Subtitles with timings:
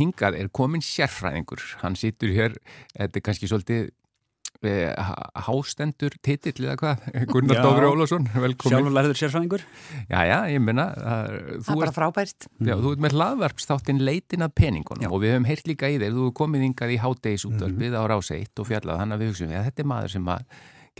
[0.00, 1.62] hingað er komin sérfræðingur.
[1.84, 2.56] Hann sittur hér,
[2.96, 3.90] þetta er kannski svolítið
[4.66, 5.12] eh,
[5.46, 8.74] hástendur titill eða hvað, Gunnar Dófri Ólásson, velkomin.
[8.74, 9.66] Sjálfurlæður sérfræðingur.
[10.08, 10.88] Já, já, ég minna.
[10.96, 12.50] Það er bara frábært.
[12.58, 15.12] Já, þú ert með hlaðvarpstáttinn leitin að peningunum já.
[15.12, 18.18] og við höfum heyrt líka í þeir, þú komið yngað í hátdegisútvarpið mm -hmm.
[18.18, 20.44] á 1 og fjallað, þannig að við hugsaum, já, þetta er maður sem að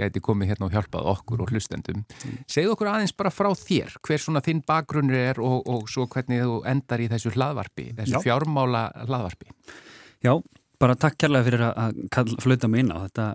[0.01, 2.03] gæti komið hérna og hjálpað okkur og hlustendum.
[2.05, 2.39] Mm.
[2.51, 6.43] Segð okkur aðeins bara frá þér, hver svona þinn bakgrunnur er og, og svo hvernig
[6.45, 8.25] þú endar í þessu hlaðvarpi, þessu já.
[8.27, 9.55] fjármála hlaðvarpi.
[10.25, 10.35] Já,
[10.81, 13.27] bara takk kærlega fyrir að flauta mig inn á þetta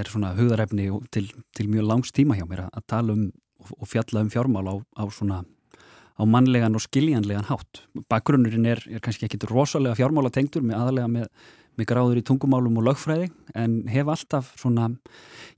[0.00, 3.30] er svona hugðarefni til, til mjög langs tíma hjá mér að tala um
[3.78, 5.42] og fjalla um fjármál á, á svona
[6.18, 7.82] á mannlegan og skiljanlegan hátt.
[8.10, 11.28] Bakgrunnurinn er, er kannski ekki rosalega fjármála tengtur með aðalega með
[11.78, 14.90] með gráður í tungumálum og lögfræði en hef alltaf svona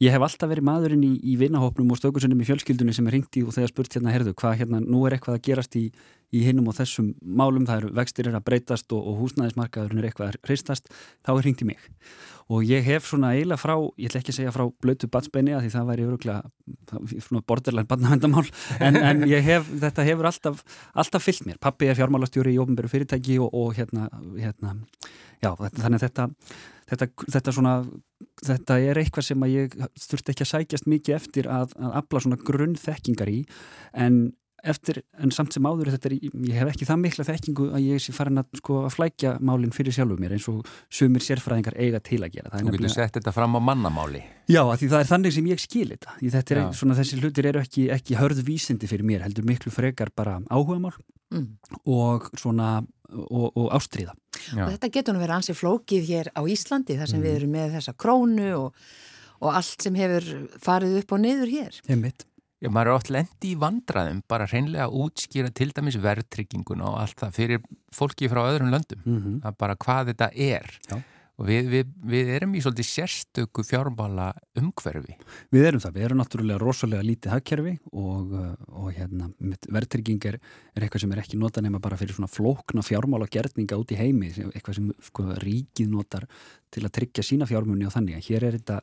[0.03, 3.39] ég hef alltaf verið maðurinn í, í vinnahopnum og stökusunum í fjölskyldunni sem er ringt
[3.39, 5.89] í og þegar spurt hérna, herðu, hvað hérna, nú er eitthvað að gerast í,
[6.35, 10.09] í hinnum og þessum málum, það eru vextir er að breytast og, og húsnæðismarkaður er
[10.09, 10.91] eitthvað að hristast,
[11.27, 11.91] þá er ringt í mig.
[12.53, 15.65] Og ég hef svona eiginlega frá, ég ætla ekki að segja frá blötu batsbeini að
[15.65, 18.45] því það væri öruglega borderline badnavendamál
[18.85, 20.61] en, en hef, þetta hefur alltaf,
[20.93, 24.75] alltaf fyllt mér, pappi er fjármálastjóri í ofnbæru fyrirtæki og, og hérna, hérna
[25.41, 26.29] já, þannig að þetta,
[26.93, 27.75] þetta, þetta, svona,
[28.45, 32.25] þetta er eitthvað sem að ég þurfti ekki að sækjast mikið eftir að, að afla
[32.27, 33.41] svona grunnþekkingar í
[34.05, 34.25] en
[34.71, 38.03] eftir, en samt sem áður þetta er, ég hef ekki það mikla þekkingu að ég
[38.03, 42.01] sé farin að, sko, að flækja málinn fyrir sjálfuð mér eins og sumir sérfræðingar eiga
[42.05, 42.53] til að gera.
[42.55, 44.25] Þú getur sett þetta fram á mannamáli.
[44.51, 46.17] Já, því það er þannig sem ég skil þetta.
[46.21, 50.13] þetta er, svona, þessi hlutir eru ekki, ekki hörð vísindi fyrir mér, heldur miklu frekar
[50.17, 50.95] bara áhugamál
[51.33, 51.49] mm.
[51.95, 52.77] og svona
[53.15, 54.15] og, og ástriða.
[54.53, 54.67] Já.
[54.67, 57.27] Og þetta getur nú verið ansið flókið hér á Íslandi þar sem mm.
[57.27, 58.87] við erum með þessa krónu og,
[59.41, 60.31] og allt sem hefur
[60.63, 61.83] farið upp og niður hér.
[61.89, 62.27] Einmitt.
[62.65, 67.01] Já, maður er oft lendi í vandraðum bara hreinlega að útskýra til dæmis verðtrygginguna og
[67.03, 69.03] allt það fyrir fólki frá öðrum löndum.
[69.05, 69.41] Mm -hmm.
[69.43, 70.79] Það er bara hvað þetta er.
[70.91, 71.03] Já
[71.35, 74.29] og við, við, við erum í svolítið sérstöku fjármála
[74.61, 75.17] umhverfi.
[75.55, 78.37] Við erum það, við erum náttúrulega rosalega lítið hagkerfi og,
[78.71, 79.31] og hérna,
[79.75, 80.39] verðtrygging er,
[80.75, 83.99] er eitthvað sem er ekki nota nema bara fyrir svona flókna fjármála gerninga út í
[83.99, 86.29] heimi, eitthvað sem sko, ríkið notar
[86.75, 88.81] til að tryggja sína fjármunni og þannig hér er þetta,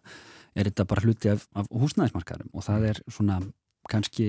[0.56, 3.40] er þetta bara hluti af, af húsnæðismarkarum og það er svona
[3.92, 4.28] kannski,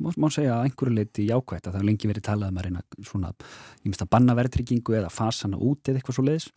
[0.00, 2.82] má segja að einhverju leiti jákvægt að það hefur lengi verið talað um að reyna
[3.08, 6.48] svona, ég myndist að banna verðtryggingu eða fasana út eða eitthvað svo leiðis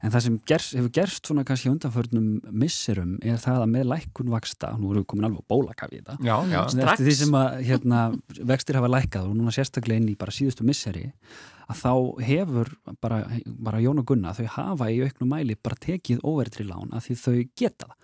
[0.00, 2.28] en það sem gerst, hefur gerst svona kannski undanförnum
[2.64, 6.18] misserum er það að með lækkun vaksta, nú erum við komin alveg bólakaf í þetta
[6.24, 8.02] já, já, eftir því sem að hérna,
[8.52, 11.08] vextir hafa lækkað og núna sérstaklega inn í bara síðustu misseri
[11.70, 11.92] að þá
[12.26, 12.72] hefur
[13.02, 17.06] bara, bara Jón og Gunna þau hafa í auknum mæli bara tekið óverðri lán að
[17.06, 17.96] því þau geta það.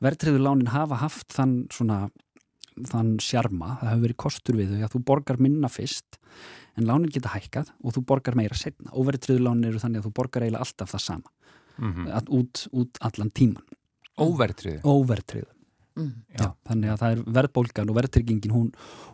[0.00, 2.06] Verðtriðu lánin hafa haft þann svona
[2.88, 6.20] þann sjarma, það hefur verið kostur við þau að þú borgar minna fyrst
[6.78, 8.92] en lánin geta hækkað og þú borgar meira setna.
[8.94, 11.30] Óverið triðlánin eru þannig að þú borgar eiginlega alltaf það sama
[11.78, 12.28] mm -hmm.
[12.28, 13.64] út, út allan tíman.
[14.20, 14.80] Óvertrið?
[14.84, 15.48] Óvertrið.
[15.98, 16.22] Mm.
[16.38, 18.68] Já, þannig að það er verðbólgan og verðtryggingin hún,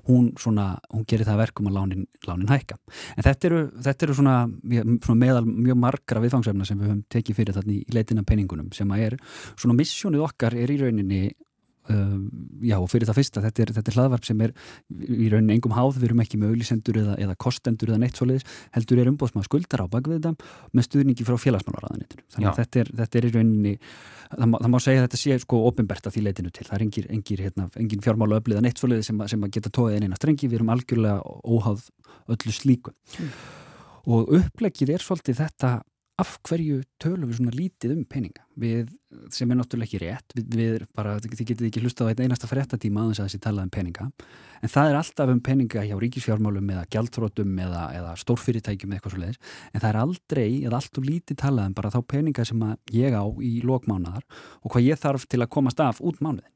[0.06, 2.76] hún, svona, hún gerir það verkum að lánin, lánin hækka.
[3.16, 4.34] En þetta eru, þetta eru svona,
[5.06, 8.92] svona meðal mjög margra viðfangsefna sem við höfum tekið fyrir þarna í leitina peningunum sem
[8.92, 9.18] að er
[9.56, 11.22] svona missjónið okkar er í rauninni
[11.86, 12.16] Uh,
[12.66, 14.52] já og fyrir það fyrsta, þetta er, þetta er hlaðvarp sem er
[15.06, 18.46] í rauninni engum háð, við erum ekki með auðlisendur eða, eða kostendur eða neitt svoleiðis
[18.74, 22.92] heldur er umbóðsmaður skuldar á bakvið þetta með stuðningi frá félagsmálaráðanitinu þannig að þetta er,
[23.02, 23.74] þetta er í rauninni
[24.32, 26.76] það má, það má segja að þetta sé sko ofinbert að því leitinu til, það
[26.78, 29.98] er engin, engin, hérna, engin fjármála öflið eða neitt svoleiðis sem, sem að geta tóið
[30.00, 31.86] en eina strengi, við erum algjörlega óháð
[32.34, 32.94] öllu slíku.
[33.20, 33.30] Mm.
[34.16, 35.70] og upplegið er svolítið þetta
[36.16, 38.44] af hverju tölum við svona lítið um peninga?
[38.56, 38.88] Við,
[39.34, 42.48] sem er náttúrulega ekki rétt við, við bara, þið getið ekki hlusta á einn einasta
[42.48, 44.08] fréttatíma aðeins að þessi talað um peninga.
[44.64, 49.16] En það er alltaf um peninga hjá ríkisfjármálum eða gjaldþrótum eða, eða stórfyrirtækjum eða eitthvað
[49.16, 49.40] svo leiðis
[49.72, 52.66] en það er aldrei, eða allt og lítið talað um bara þá peninga sem
[52.96, 54.24] ég á í lókmánaðar
[54.62, 56.52] og hvað ég þarf til að komast af út mánuðin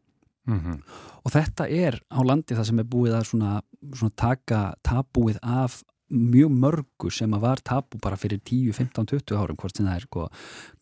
[0.48, 0.82] mm -hmm.
[1.25, 3.60] og þetta er á landi það sem er búið að svona,
[3.94, 9.38] svona taka tabúið af mjög mörgu sem að var tapu bara fyrir 10, 15, 20
[9.38, 10.27] árum hvort sem það er sko,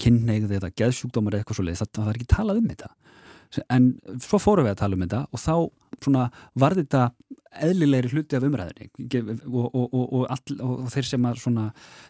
[0.00, 2.92] kynneigð eða geðsjúkdómar eða eitthvað svo leið, það var ekki talað um þetta
[3.68, 3.90] en
[4.22, 5.54] svo fórum við að tala um þetta og þá
[6.04, 6.28] svona,
[6.58, 7.08] var þetta
[7.64, 8.88] eðlilegri hluti af umræðinni
[9.48, 11.64] og, og, og, all, og þeir sem að svona,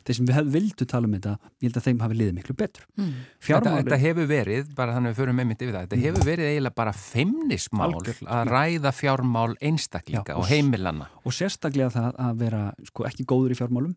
[0.07, 2.87] þeir sem við vildu tala um þetta ég held að þeim hafi liðið miklu betur.
[2.99, 3.13] Mm.
[3.49, 6.29] þetta, þetta hefur verið, bara þannig að við förum með mitt yfir það, þetta hefur
[6.29, 11.11] verið eiginlega bara feimnismál Algjör, að ræða fjármál einstaklinga Já, og heimilanna.
[11.23, 13.95] og sérstaklega það að vera sko, ekki góður í fjármálum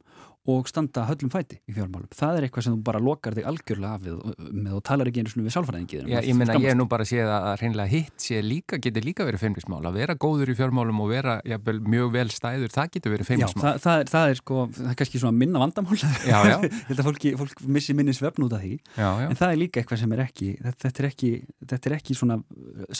[0.49, 2.09] og standa höllum fæti í fjármálum.
[2.15, 4.21] Það er eitthvað sem þú bara lokar þig algjörlega af við,
[4.51, 6.09] með og talar ekki einu svona við sálfræðingiður.
[6.09, 9.05] Já, ég menna ég er nú bara að sé að hreinlega hitt sé líka, getur
[9.05, 12.71] líka verið feimnismál feimnismál að vera góður í fjármálum og vera jafnvel, mjög vel stæður,
[12.73, 13.63] það getur verið feimnismál.
[13.63, 15.97] Já, það, það, er, það er sko, það er kannski svona minna vandamál.
[16.01, 16.55] Já, já.
[16.65, 18.73] Ég held að fólki, fólk missi minni svefn út af því.
[18.97, 19.27] Já, já.
[19.27, 21.31] En það er líka eitthvað sem er ekki, þetta, þetta er ekki,
[21.73, 22.39] þetta er ekki svona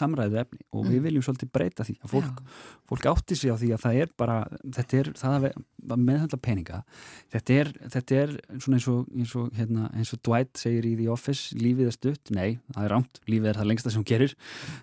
[0.01, 2.41] samræðu efni og við viljum svolítið breyta því fólk,
[2.89, 4.39] fólk átti sig á því að það er bara,
[4.77, 6.81] þetta er, það að meðhandla peninga,
[7.31, 10.93] þetta er, þetta er svona eins og, eins og, hérna, eins og Dwight segir í
[10.99, 14.33] The Office, lífið er stutt, nei, það er rámt, lífið er það lengsta sem gerir.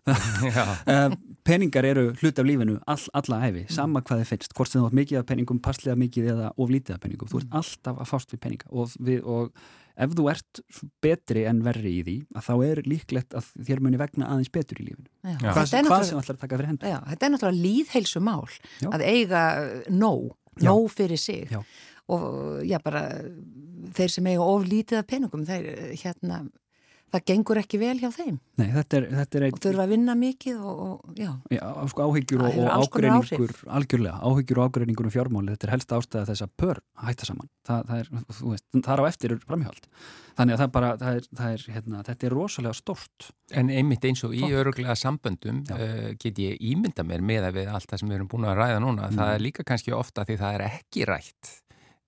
[0.12, 1.16] uh,
[1.48, 4.56] peningar eru hlut af lífinu all, alla hefi, sama hvað þið finnst.
[4.56, 7.60] Hvort sem þú átt mikið af peningum, passlega mikið eða oflítið af peningum, þú ert
[7.60, 8.72] alltaf að fást við peninga.
[8.72, 9.52] Og, við, og
[9.98, 10.62] ef þú ert
[11.04, 14.80] betri en verri í því að þá er líklegt að þér muni vegna aðeins betur
[14.80, 15.08] í lífinu.
[15.26, 15.52] Já.
[15.52, 18.44] hvað, er hvað sem að taka fyrir hendur Já, þetta er náttúrulega líðheilsu mál
[18.78, 18.90] Já.
[18.92, 19.44] að eiga
[19.90, 20.70] nóg, Já.
[20.70, 21.50] nóg fyrir sig.
[21.52, 21.62] Já.
[22.08, 23.04] Og já bara
[23.98, 25.68] þeir sem eiga of lítið af peningum þeir
[26.02, 26.46] hérna
[27.08, 28.34] það gengur ekki vel hjá þeim.
[28.60, 32.04] Nei, þetta er, þetta er og þurfa að vinna mikið og, og já, Já, sko
[32.04, 36.26] áhyggjur Það og, og ágreiningur algjörlega, áhyggjur og ágreiningur um fjármáli þetta er helst ástæða
[36.28, 37.48] þess að pör hætta saman.
[37.68, 39.88] Það, það er, þú veist, þar á eftir er framhjáld
[40.38, 44.04] þannig að það bara, það er, það er hérna, þetta er rosalega stort En einmitt
[44.04, 48.02] eins og í öruglega samböndum uh, get ég ímynda mér með að við allt það
[48.04, 49.16] sem við erum búin að ræða núna, Mm.
[49.16, 51.54] það er líka kannski ofta því það er ekki rætt.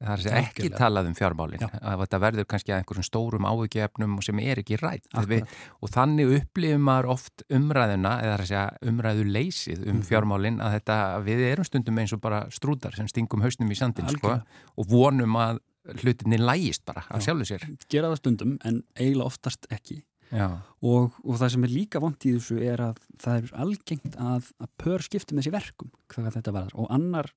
[0.00, 1.69] Það er að segja ekki talað um fjármálinn, Já.
[1.93, 5.05] að þetta verður kannski að einhverjum stórum áhugjefnum sem er ekki rætt.
[5.29, 5.43] Við,
[5.85, 10.06] og þannig upplifum maður oft umræðuna, eða það að segja umræðu leysið um Mhm.
[10.08, 10.97] fjármálinn, að þetta,
[11.29, 14.41] við erum stundum eins og bara strútar sem stingum hausnum í sandin, sko,
[14.79, 15.58] og vonum að
[16.00, 17.32] hlutinni lægist bara af Já.
[17.32, 17.69] sjálfu sér.
[17.88, 20.03] gera það stundum en eiginlega oftast ekki.
[20.31, 24.50] Og, og það sem er líka vond í þessu er að það er algengt að,
[24.62, 25.91] að pör skipti með sér verkum
[26.75, 27.32] og annar,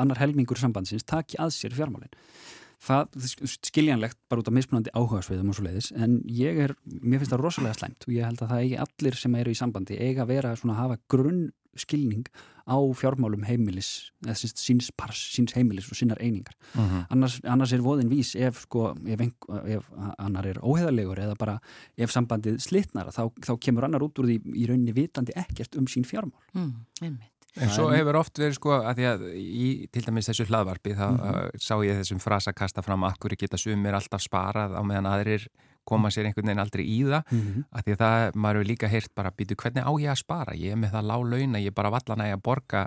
[0.00, 2.12] annar helmingur sambandsins taki að sér fjármálin
[2.84, 7.34] það skiljanlegt bara út af mismunandi áhugasviðum og svo leiðis en ég er, mér finnst
[7.34, 10.24] það rosalega slæmt og ég held að það eigi allir sem eru í sambandi eiga
[10.24, 11.44] að vera svona að hafa grunn
[11.74, 12.26] skilning
[12.64, 16.54] á fjármálum heimilis eða síns, síns pars, síns heimilis og sínar einingar.
[16.72, 19.20] Mm annars, annars er voðin vís ef, sko, ef,
[19.74, 19.90] ef
[20.22, 21.58] annar er óheðalegur eða bara
[21.96, 25.86] ef sambandið slitnar þá, þá kemur annar út úr því í rauninni vitandi ekkert um
[25.90, 26.40] sín fjármál.
[26.54, 26.72] Mm,
[27.02, 30.96] einmitt En svo hefur oft verið sko að því að í til dæmis þessu hlaðvarpi
[30.98, 34.82] þá uh, sá ég þessum frasa kasta fram að hverju geta sumir alltaf sparað á
[34.82, 35.46] meðan aðrir
[35.86, 37.30] koma sér einhvern veginn aldrei í það?
[37.30, 37.64] Mm -hmm.
[37.70, 40.56] að því að það, maður hefur líka heyrt bara býtu hvernig á ég að spara,
[40.56, 42.86] ég er með það lág launa ég er bara vallan að ég að borga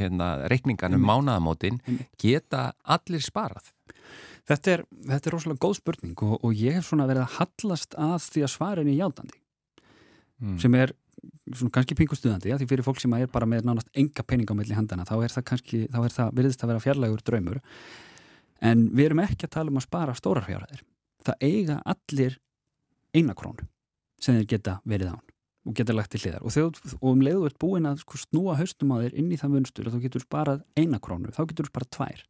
[0.00, 1.80] hérna, reikningan um mánaðamótin.
[1.84, 2.08] Einmitt.
[2.16, 3.68] geta allir sparað?
[4.48, 7.94] Þetta, er, þetta er rosalega góð spurning og, og ég hef svona verið að hallast
[7.94, 9.40] að því að svarin er játandi.
[10.40, 10.56] Mm.
[10.56, 10.94] sem er
[11.54, 14.54] svona kannski pingustuðandi ja, því fyrir fólk sem er bara með nánast enga pening á
[14.58, 17.60] melli handana þá er það kannski, þá er það, virðist að vera fjarlægur draumur.
[18.60, 20.84] En við erum ekki að tala um að spara stórar fjárhæðir.
[21.24, 22.38] Það eiga allir
[23.16, 23.66] eina krónu
[24.20, 25.26] sem þeir geta verið án
[25.68, 26.44] og geta lagt til hliðar.
[26.44, 29.38] Og, þegar, og um leiðu ert búin að sko, snúa haustum á þér inn í
[29.40, 32.22] það munstur að þú getur sparað eina krónu, þá getur þú sparað tvær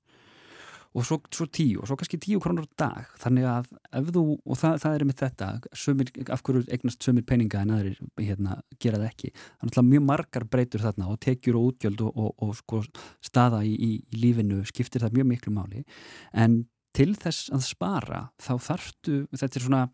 [0.90, 3.10] og svo, svo tíu og svo kannski tíu krónur á dag.
[3.22, 3.68] Þannig að
[4.00, 5.50] ef þú, og það, það er með þetta
[5.82, 9.32] sumir, af hverju eignast sömur peninga en aðrir hérna, gera það ekki.
[9.60, 12.82] Þannig að mjög margar breytur þarna og tekjur og útgjöld og, og, og sko,
[13.30, 15.84] staða í, í, í lífinu skiptir það mjög miklu máli.
[16.34, 16.64] En
[16.96, 19.84] til þess að spara þá þarftu, þetta er svona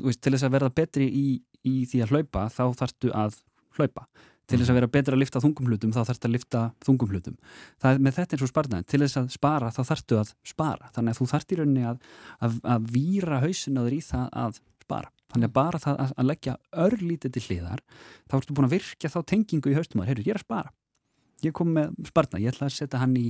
[0.00, 1.26] veist, til þess að verða betri í,
[1.68, 3.40] í því að hlaupa þá þarftu að
[3.76, 4.06] hlaupa
[4.52, 7.38] til þess að vera betra að lifta þungum hlutum þá þarftu að lifta þungum hlutum.
[7.80, 10.90] Það er með þetta eins og sparnaðin, til þess að spara þá þarftu að spara,
[10.96, 12.04] þannig að þú þarft í rauninni að,
[12.44, 16.14] að, að víra hausin á þér í það að spara, þannig að bara það að,
[16.18, 17.82] að leggja örlítið til hliðar
[18.28, 20.74] þá ertu búin að virkja þá tengingu í haustum að heyrðu, ég er að spara.
[21.42, 23.24] Ég kom með sparna, ég ætla að setja hann í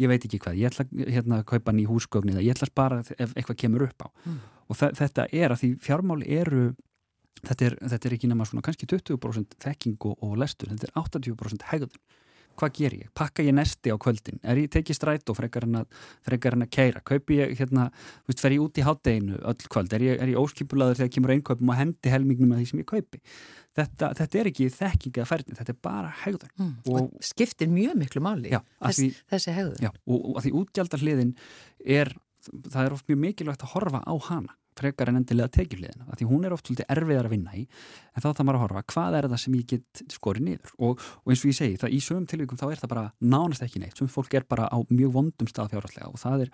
[0.00, 2.32] ég veit ekki hvað, ég ætla hérna, að kaupa hann í húsgögn
[7.44, 10.96] þetta er þetta er, ekki nema svona kannski 20% þekking og, og lestur, þetta er
[11.02, 12.00] 80% hegðun.
[12.58, 13.10] Hvað ger ég?
[13.14, 14.40] Pakka ég nesti á kvöldin?
[14.42, 15.92] Er ég tekið strætó frekar en að,
[16.26, 16.98] að keira?
[17.06, 17.84] Kaupi ég hérna,
[18.26, 19.94] þú veist, fer ég út í hátteginu öll kvöld?
[19.94, 22.88] Er ég, er ég óskipulaður þegar kemur einkaupum og hendi helmingnum að því sem ég
[22.90, 23.20] kaupi?
[23.78, 26.50] Þetta, þetta er ekki þekking eða færni, þetta er bara hegðun.
[26.58, 26.72] mm.
[26.90, 30.40] Og- og skiptir mjög miklu máli Já, af þess, því- þessi hegður Já, og, og
[30.40, 31.32] að því útgjaldahliðin
[31.86, 32.10] er,
[32.68, 36.26] það er oft mjög mikilvægt að horfa á hana frekar en endilega tekjuhliðina, að því
[36.30, 37.64] hún er oft svolítið erfiðar að vinna í,
[38.14, 40.74] en þá það maður að horfa hvað er það sem ég get skorið niður?
[40.86, 43.64] Og, og eins og ég segi, það í sögum tilvíkum þá er það bara nánast
[43.66, 46.52] ekki neitt, sem fólk er bara á mjög vondum stað fjárhalslega og það er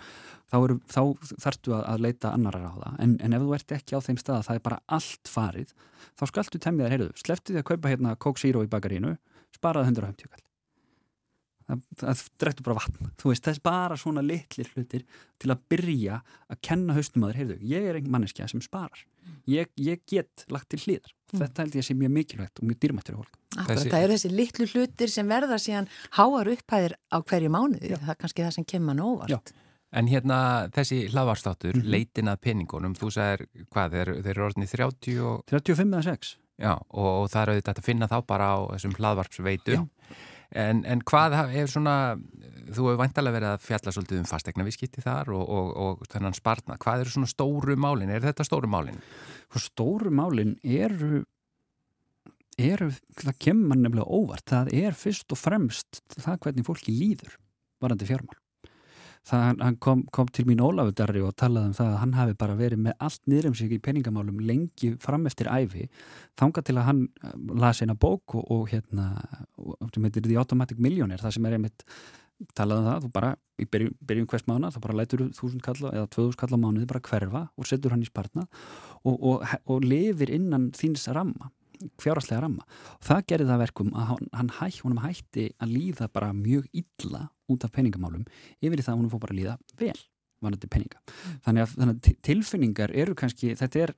[0.52, 1.02] þá, er, þá
[1.44, 4.22] þarftu að, að leita annarar á það, en, en ef þú ert ekki á þeim
[4.22, 5.76] stað það er bara allt farið,
[6.14, 9.16] þá skaltu temmið þær, heyrðu, sleftu því að kaupa hérna Zero í bakarínu,
[9.54, 10.44] sparaði 150 kall
[11.68, 15.06] það, drektur bara vatn þú veist, það er bara svona litlir hlutir
[15.40, 16.20] til að byrja
[16.52, 19.06] að kenna haustum að þér, heyrðu, ég er einn manneskja sem sparar
[19.50, 21.40] ég, ég get lagt til hlýðar mm.
[21.40, 25.12] þetta held ég að sé mjög mikilvægt og mjög dýrmættur það eru þessi litlu hlutir
[25.12, 27.98] sem verða síðan háar upphæðir á hverju mánuði, Já.
[28.02, 29.30] það er kannski það sem kemur nóvart.
[29.30, 29.60] Já.
[29.94, 30.36] En hérna
[30.74, 35.44] þessi hlaðvarstáttur, mm leitin að peningunum, þú sagðir hvað, þeir, þeir eru orðinni 30 og...
[35.52, 36.32] 35 eða 6.
[36.64, 39.86] Já, og, og það eru þetta að finna þá bara á þessum hlaðvarpsveitum.
[40.54, 42.14] En, en hvað er svona,
[42.68, 46.36] þú hefur vantalega verið að fjalla svolítið um fastegna viðskipti þar og, og, og þennan
[46.38, 46.78] spartna.
[46.80, 48.12] Hvað eru svona stóru málinn?
[48.14, 49.00] Er þetta stóru málinn?
[49.58, 51.24] Stóru málinn eru
[52.60, 52.86] er,
[53.18, 57.36] það kemur nefnilega óvart það er fyrst og fremst það hvernig fólki líður
[57.82, 58.38] varandi fjármál
[59.28, 62.36] það, hann kom, kom til mín Ólafur Darri og talaði um það að hann hafi
[62.40, 65.88] bara verið með allt niður um sig í peningamálum lengi fram eftir æfi
[66.40, 69.08] þanga til að hann eh, lasi eina bók og, og hérna
[69.94, 71.86] sem heitir The Automatic Millionaire það sem er einmitt
[72.58, 75.92] talaði um það, þú bara í byrjum, byrjum hvers mánu þá bara lætur þúsund kalla
[75.94, 78.48] eða tvöðus kalla mánuði bara hverfa og setur hann í spartna
[79.04, 81.52] og, og, og lifir innan þíns ramma
[82.00, 82.64] fjáraslega ramma.
[82.98, 87.66] Og það gerði það verkum að hann, hann hætti að líða bara mjög illa út
[87.66, 88.26] af peningamálum
[88.60, 89.96] yfir í það að honum fór bara að líða vel
[90.44, 90.98] vanandi peninga.
[91.46, 93.92] Þannig að, þannig að tilfinningar eru kannski, þetta er,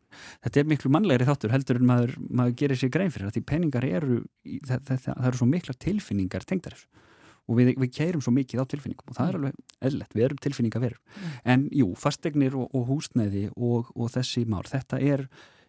[0.44, 3.42] þetta er miklu mannlegri þáttur heldur en maður, maður gerir sér grein fyrir að því
[3.50, 4.20] peningar eru
[4.68, 7.04] það, það, það eru svo mikla tilfinningar tengdar þessu
[7.46, 9.42] og við, við keirum svo mikið á tilfinningum og það er mm.
[9.42, 11.36] alveg eðlert, við erum tilfinningaverður mm.
[11.52, 15.26] en jú, fastegnir og, og húsnæði og, og þessi mál, þetta er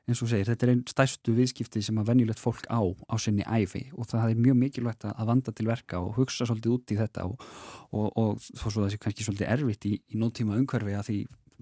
[0.07, 3.43] eins og segir, þetta er einn stæstu viðskipti sem að venjulegt fólk á á sinni
[3.43, 6.99] æfi og það er mjög mikilvægt að vanda til verka og hugsa svolítið út í
[7.01, 7.43] þetta og,
[7.91, 11.17] og, og þó svo það sé kannski svolítið erfitt í, í nótíma umhverfi að því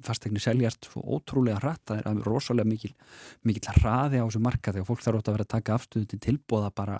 [0.06, 2.92] fastegnir seljast svo ótrúlega hratt það er rosalega mikil,
[3.48, 6.22] mikil hraði á þessu markaði og fólk þarf átt að vera að taka afstöðu til
[6.28, 7.00] tilbóða bara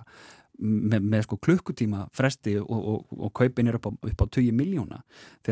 [0.58, 4.56] með, með sko klukkutíma fresti og, og, og kaupin er upp á, upp á 20
[4.56, 5.02] miljóna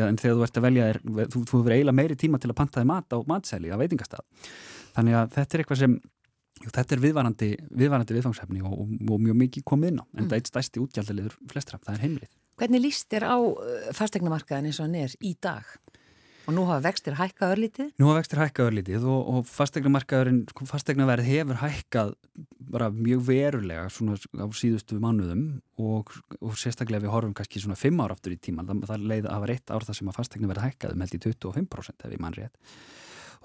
[0.01, 2.59] en þegar þú ert að velja er, þú, þú verður eiginlega meiri tíma til að
[2.61, 4.25] panta þig mat á matseli á veitingastað
[4.95, 5.99] þannig að þetta er eitthvað sem
[6.63, 7.51] jú, þetta er viðvarandi,
[7.83, 10.27] viðvarandi viðfangsefni og, og, og mjög mikið komið inn á en mm.
[10.29, 14.69] það er eitt stæsti útgjaldaliður flestra, það er heimlið Hvernig líst þér á uh, fastegnamarkaðin
[14.69, 15.67] eins og hann er í dag?
[16.45, 17.87] Og nú hafa vextir hækkað örlítið?
[17.99, 22.13] Nú hafa vextir hækkað örlítið og, og fastegnamarkaðurinn, fastegnaverð hefur hækkað
[22.71, 25.45] bara mjög verulega svona á síðustu mánuðum
[25.81, 29.25] og, og sérstaklega við horfum kannski svona 5 ára aftur í tíman, það, það leiði
[29.25, 32.23] að hafa reitt ár það sem að fastegnaverð hækkaði með held í 25% ef ég
[32.23, 32.77] mann rétt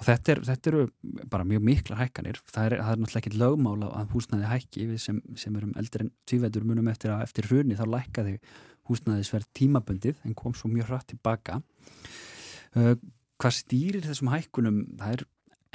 [0.00, 0.82] og þetta, er, þetta eru
[1.28, 2.40] bara mjög mikla hækkanir.
[2.48, 6.06] Það er, það er náttúrulega ekki lögmála að húsnæði hækki við sem, sem erum eldri
[6.06, 6.64] en tvívetur.
[6.64, 8.38] Munum eftir að eftir hruni þá lækkaði
[8.88, 11.58] húsnæðisverð tímabundið en kom svo mjög hratt tilbaka.
[12.72, 12.94] Uh,
[13.40, 14.80] hvað stýrir þessum hækkunum?
[15.02, 15.26] Það er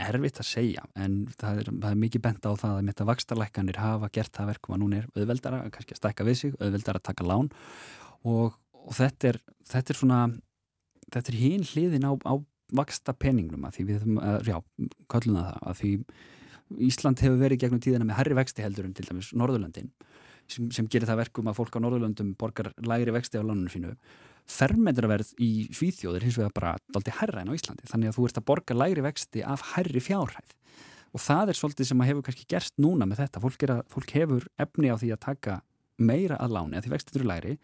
[0.10, 3.77] erfitt að segja en það er, það er mikið bent á það að þetta vakstarlækkanir
[3.79, 7.08] hafa gert það verkum að núna er auðveldara kannski að stækka við sig, auðveldara að
[7.12, 7.53] taka lán.
[8.25, 9.39] Og, og þetta er
[9.70, 10.20] þetta er svona
[11.13, 12.34] þetta er hín hliðin á, á
[12.74, 14.05] vaksta peningnum að því við,
[14.48, 14.57] já,
[15.12, 15.91] köllum það að því
[16.81, 19.91] Ísland hefur verið gegnum tíðina með herri vexti heldur en til dæmis Norðurlandin
[20.50, 23.93] sem, sem gerir það verkum að fólk á Norðurlandum borgar lægri vexti á lánunum sínu.
[24.50, 28.41] Fermetraverð í Svíþjóður hins vegar bara daldi herra en á Íslandi þannig að þú ert
[28.41, 30.53] að borga lægri vexti af herri fjárhæð.
[31.15, 33.41] Og það er svolítið sem að hefur kannski gerst núna með þetta.
[33.41, 35.60] Fólk, að, fólk hefur efni á því að taka
[35.98, 37.55] meira að láni að því vextir eru lægri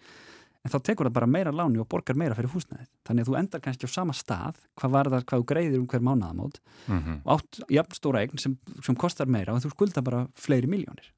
[0.62, 2.90] en þá tekur það bara meira láni og borgar meira fyrir húsnæðið.
[3.08, 5.88] Þannig að þú endar kannski á sama stað, hvað var það, hvað þú greiðir um
[5.90, 7.18] hver mánaðamót mm -hmm.
[7.26, 11.12] og átt jafn stóra eign sem, sem kostar meira og þú skulda bara fleiri miljónir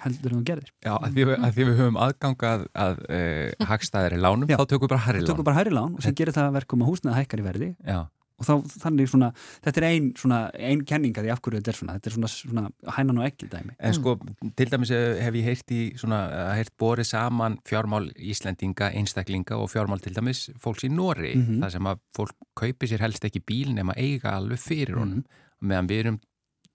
[0.00, 0.70] heldur en þú gerðir.
[0.84, 3.20] Já, að því, að því við höfum aðgangað að e,
[3.60, 5.26] hagstæðir í lánum, Já, þá tökum við bara hærri lán.
[5.26, 7.46] Þá tökum við bara hærri lán og sem gerir það verkum að húsnæðið hækkar í
[7.46, 8.00] verði Já
[8.36, 8.52] og þá
[8.82, 9.30] þannig svona,
[9.64, 12.30] þetta er einn svona, einn kenninga því af hverju þetta er svona þetta er svona,
[12.34, 14.16] svona hænan og ekki dæmi En sko,
[14.58, 16.20] til dæmis hef ég heyrt í svona,
[16.58, 21.60] heyrt borið saman fjármál Íslendinga, einstaklinga og fjármál til dæmis fólks í Nóri mm -hmm.
[21.64, 25.24] það sem að fólk kaupi sér helst ekki bíl nema eiga alveg fyrir honum mm
[25.24, 25.68] -hmm.
[25.68, 26.20] meðan við erum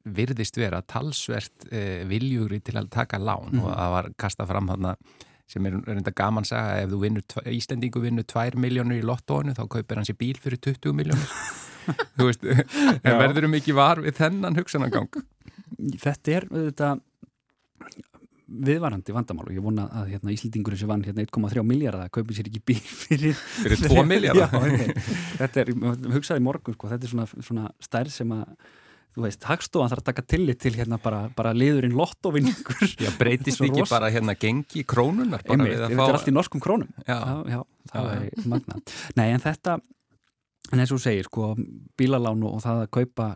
[0.05, 3.63] virðist vera talsvert eh, viljúri til að taka lán mm -hmm.
[3.63, 4.95] og það var kasta fram þarna
[5.51, 9.55] sem er reynda gaman að segja ef þú vinnur, Íslandingu vinnur 2 miljónur í lottónu
[9.57, 11.37] þá kaupir hans í bíl fyrir 20 miljónur
[12.17, 12.45] þú veist,
[13.05, 15.23] en verður um ekki var við þennan hugsanangang
[15.81, 16.87] Þetta er þetta
[18.51, 22.35] viðvarandi vandamál og ég vona að hérna, Íslandingur sem vann hérna, 1,3 miljardar að kaupi
[22.35, 24.51] sér ekki bíl fyrir fyrir 2 miljardar
[25.41, 25.71] Þetta er,
[26.17, 28.51] hugsaði morgun sko, þetta er svona, svona stærð sem að
[29.15, 33.63] þú veist, Hagstofan þarf að taka tillit til hérna bara, bara liðurinn lottovinningur Já, breytist
[33.67, 35.95] ekki bara hérna gengi krónunar bara Einmitt, við að fá...
[35.95, 36.91] Þetta er allt í norskum krónum.
[37.03, 38.81] Já, já, já það já, er magna
[39.19, 39.77] Nei, en þetta,
[40.71, 41.53] en eins og segir sko,
[41.99, 43.29] bílalánu og það að kaupa,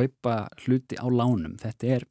[0.00, 2.08] kaupa hluti á lánum, þetta er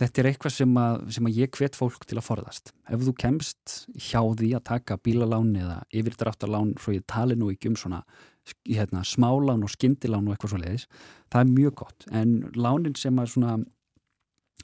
[0.00, 2.72] þetta er eitthvað sem að, sem að ég hvet fólk til að forðast.
[2.88, 7.72] Ef þú kemst hjá því að taka bílalán eða yfirdráttarlán, svo ég tali nú ekki
[7.72, 8.00] um svona
[8.68, 10.86] hérna, smálán og skindilán og eitthvað svo leiðis,
[11.32, 12.08] það er mjög gott.
[12.10, 13.58] En lánin sem að svona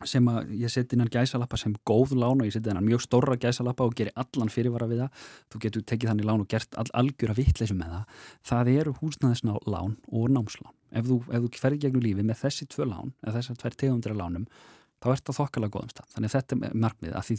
[0.05, 3.37] sem að ég seti innan gæsalappa sem góð lán og ég seti innan mjög stóra
[3.41, 6.91] gæsalappa og gerir allan fyrirvara við það þú getur tekið þannig lán og gert all,
[7.01, 11.81] algjör að vittleysum með það það eru húsnæðisná lán og námslán ef þú, þú ferði
[11.87, 14.45] gegnum lífi með þessi tvö lán eða þessar tvær tegundra lánum
[15.03, 16.09] þá ert það þokkalega góðum stað.
[16.15, 17.37] Þannig að þetta er markmið að því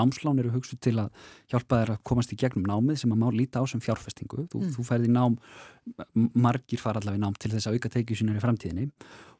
[0.00, 3.26] námslán eru hugsuð til að hjálpa þær að komast í gegnum námið sem að má
[3.34, 4.44] líta á sem fjárfestingu.
[4.52, 4.74] Þú, mm.
[4.76, 5.38] þú ferði nám,
[6.36, 8.88] margir fara allavega nám til þess að auka tekið sínar í framtíðinni.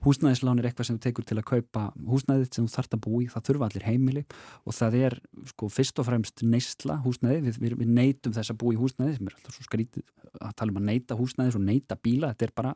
[0.01, 3.27] Húsnæðislán er eitthvað sem þú tekur til að kaupa húsnæðið sem þú þart að búi,
[3.29, 4.23] það þurfa allir heimili
[4.65, 5.17] og það er
[5.51, 9.29] sko fyrst og fremst neistla húsnæði, við, við, við neytum þess að búi húsnæði sem
[9.29, 10.07] er alltaf svo skrítið
[10.41, 12.73] að tala um að neyta húsnæði og neyta bíla, þetta er bara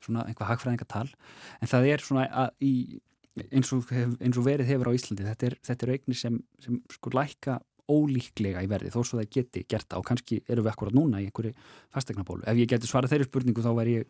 [0.00, 1.08] svona einhvað hagfræðingatal
[1.60, 2.74] en það er svona að í
[3.50, 6.80] eins og, eins og verið hefur á Íslandi þetta er, þetta er eignir sem, sem
[6.92, 7.60] sko lækka
[7.90, 11.20] ólíklega í verði þó svo það geti gert það og kannski eru við akkurat núna
[11.20, 11.52] í einhverju
[11.92, 12.44] fastegnabólu.
[12.48, 14.06] Ef ég geti svarað þeirri spurningu þá væri ég,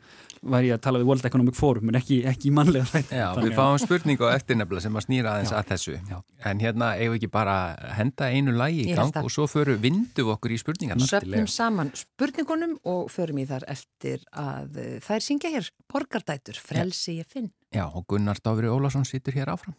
[0.55, 3.19] væri ég að tala við World Economic Forum en ekki, ekki í mannlega þætti.
[3.19, 6.17] Já, við fáum spurningu á eftirnefla sem að snýra aðeins já, að þessu já.
[6.51, 7.57] en hérna eigum við ekki bara
[7.99, 11.11] henda einu lægi í gang og svo förum vindu okkur í spurningarna.
[11.11, 17.19] Söpnum saman spurningunum og förum í þar eftir að eh, þær syngja hér Borgardætur, frelsi
[17.19, 17.51] ég finn.
[17.75, 19.75] Já, og Gunnar Dáfri Ólásson situr hér áfram.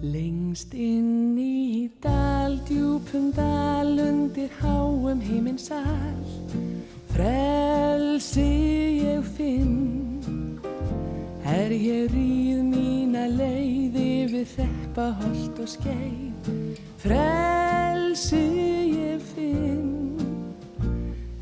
[0.00, 6.24] Lengst inn í dal, djúpum dal, undir háum heiminn sall,
[7.12, 8.48] frelsi
[9.04, 10.56] ég finn.
[11.44, 16.48] Er ég ríð mína leiði við þeppa holt og skeið,
[17.00, 18.40] frelsi
[18.90, 19.92] ég finn.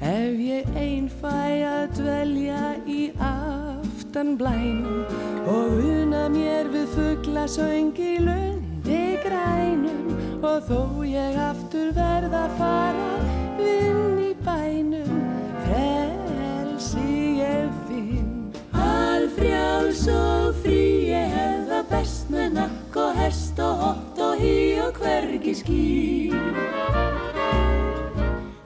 [0.03, 5.05] Ef ég einn fæ að dvelja í aftan blænum
[5.47, 10.13] og una mér við fuggla söngi lundi grænum
[10.43, 13.11] og þó ég aftur verða fara
[13.59, 15.19] vinn í bænum,
[15.65, 17.09] frelsi
[17.39, 18.53] ég finn.
[18.75, 24.95] Alfrjáls og frí ég hefða best með nakk og hest og hott og hí og
[24.99, 26.33] hvergi ský.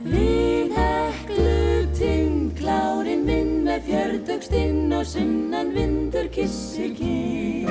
[0.01, 7.71] Við heklu tinn, klárin minn með fjördögst inn og sunnan vindur kissir kinn.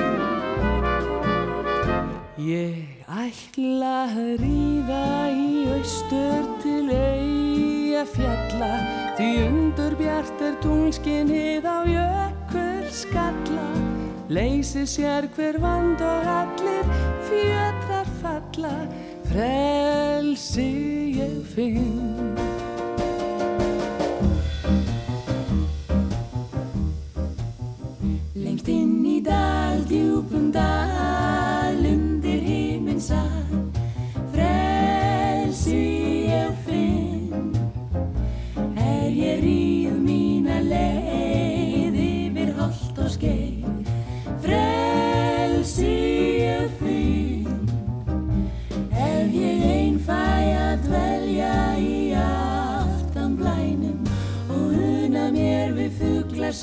[2.38, 8.72] Ég ætla að ríða í austur til eiga fjalla
[9.16, 13.85] því undur bjart er tunglskinnið á jökul skalla
[14.28, 16.86] leysi sér hver vand og allir
[17.28, 18.74] fjötrar falla.
[19.26, 20.70] Frelsi
[21.18, 22.45] ég finn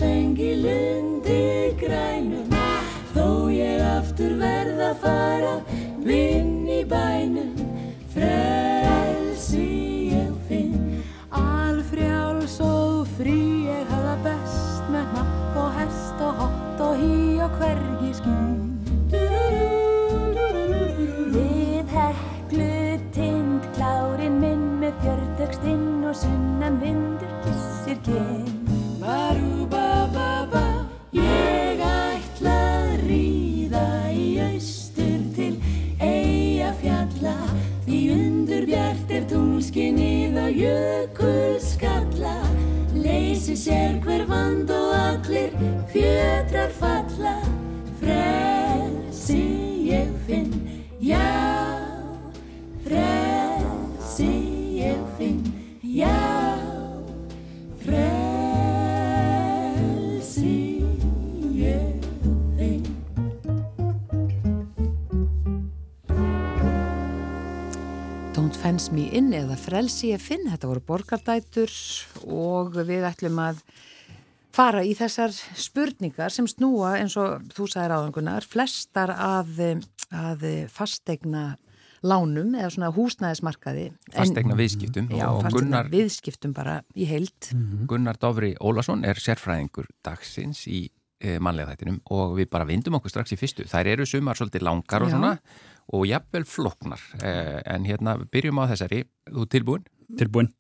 [0.04, 2.50] fuglar söngi lundi grænum.
[3.13, 5.56] Þó ég aftur verða að fara
[6.04, 7.54] vinn í bænum.
[8.13, 9.68] Frelsi
[10.12, 11.04] ég finn.
[11.32, 17.52] Alfrjáls og frí ég hafa best með napp og hest og hott og hí og
[17.60, 18.38] hvergi ský.
[21.34, 28.53] Við heklu tind klárin minn með fjördögstinn og sunnan vindur kissir kinn
[44.34, 45.52] vand og allir
[45.93, 47.36] fjötrar falla
[48.00, 49.43] Frelsi
[49.91, 50.54] ég finn,
[51.00, 51.30] já
[52.84, 54.32] Frelsi
[54.80, 55.43] ég finn,
[55.84, 56.17] já
[57.84, 58.24] Frelsi
[61.54, 62.04] ég
[62.58, 62.84] finn.
[68.34, 71.72] Don't Fence Me In eða Frelsi ég finn, þetta voru borgardætur
[72.28, 73.58] og við ætlum að
[74.54, 81.54] fara í þessar spurningar sem snúa eins og þú sagðir áðangunar, flestar að, að fastegna
[82.04, 83.86] lánum eða svona húsnæðismarkaði.
[84.12, 85.08] Fastegna viðskiptum.
[85.16, 87.54] Já, fastegna viðskiptum bara í heilt.
[87.56, 87.86] Mhm.
[87.89, 90.89] Gunnar Dófri Ólason er sérfræðingur dagsins í
[91.24, 93.66] e, manlega þættinum og við bara vindum okkur strax í fyrstu.
[93.72, 95.16] Þær eru sumar svolítið langar og Já.
[95.16, 95.38] svona
[95.94, 97.02] og jafnvel floknar.
[97.24, 97.32] E,
[97.72, 99.06] en hérna byrjum á þessari.
[99.32, 99.88] Þú tilbúin?
[100.20, 100.52] Tilbúin.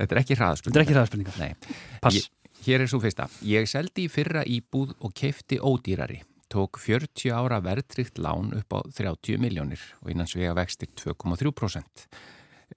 [0.00, 0.74] Þetta er ekki hraðspurningar.
[0.74, 1.38] Þetta er ekki hraðspurningar.
[1.38, 1.54] Nei.
[2.02, 2.18] Pass.
[2.18, 2.26] Ég,
[2.70, 3.26] hér er svo fyrsta.
[3.42, 8.78] Ég seldi í fyrra íbúð og keifti ódýrari tók 40 ára verðtrykt lán upp á
[8.90, 12.06] 30 miljónir og innan svega vextir 2,3%.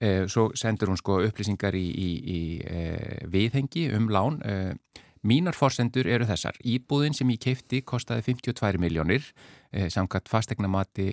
[0.00, 4.38] Eh, svo sendur hún sko upplýsingar í, í, í eh, viðhengi um lán.
[4.46, 6.58] Eh, mínar forsendur eru þessar.
[6.62, 9.30] Íbúðin sem ég keipti kostaði 52 miljónir,
[9.72, 11.06] samkvæmt fastegnamati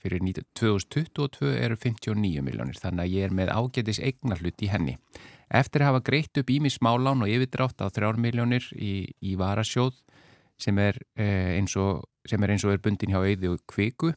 [0.00, 0.22] fyrir
[0.56, 4.94] 2022 eru 59 miljónir, þannig að ég er með ágætis eignarhlut í henni.
[5.46, 9.94] Eftir að hafa greitt upp ími smálán og yfirdrátt á 3 miljónir í, í varasjóð
[10.58, 14.12] sem er, eh, og, sem er eins og er bundin hjá auði og kviku.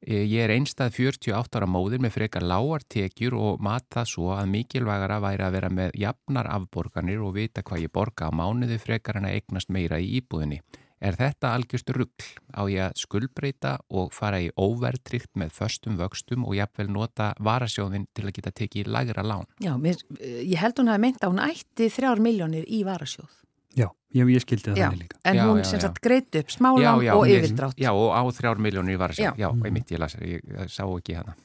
[0.00, 5.20] Eh, ég er einstað 48 ára móðir með frekar lágartekjur og mata svo að mikilvægara
[5.20, 9.26] væri að vera með jafnar afborganir og vita hvað ég borga á mánuði frekar en
[9.26, 10.62] að eignast meira í íbúðinni.
[10.98, 16.46] Er þetta algjörstu ruggl á ég að skuldbreyta og fara í óvertrykt með föstum vöxtum
[16.48, 19.46] og jafnvel nota varasjóðin til að geta tekið lagra lán?
[19.62, 23.30] Já, mér, ég held hún að mynda að hún ætti þrjár miljónir í varasjóð.
[23.78, 25.20] Já, ég, ég skildi það þannig líka.
[25.22, 27.78] En já, hún já, sem sagt greiði upp smálan og yfirdrátt.
[27.78, 29.38] Já, og á þrjár miljónir var það.
[29.38, 31.36] Já, ég mitt, ég, las, ég sá ekki hana.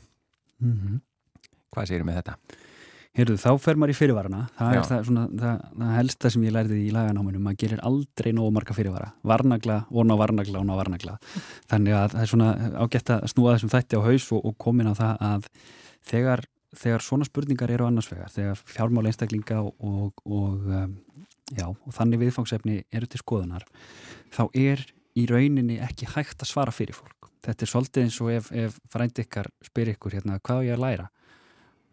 [0.64, 1.02] Mm -hmm.
[1.74, 2.38] Hvað segir þið með þetta?
[3.14, 4.40] Heyrðu, þá fer maður í fyrirvarana.
[4.58, 7.44] Það er það, svona, það, það helsta sem ég lærði í laganáminum.
[7.46, 9.12] Maður gerir aldrei nógu marga fyrirvara.
[9.30, 11.14] Varnagla, vona varnagla, vona varnagla.
[11.70, 12.50] Þannig að það er svona
[12.82, 15.48] ágætt að snúa þessum þætti á haus og, og komin á það að
[16.10, 16.44] þegar,
[16.82, 20.98] þegar svona spurningar eru annarsvegar, þegar fjármál einstaklinga og, og, og um,
[21.52, 23.66] Já, og þannig viðfangsefni eru til skoðunar
[24.34, 24.84] þá er
[25.20, 27.28] í rauninni ekki hægt að svara fyrir fólk.
[27.44, 30.86] Þetta er svolítið eins og ef, ef frændi ykkar spyr ykkur hérna hvað ég að
[30.86, 31.10] læra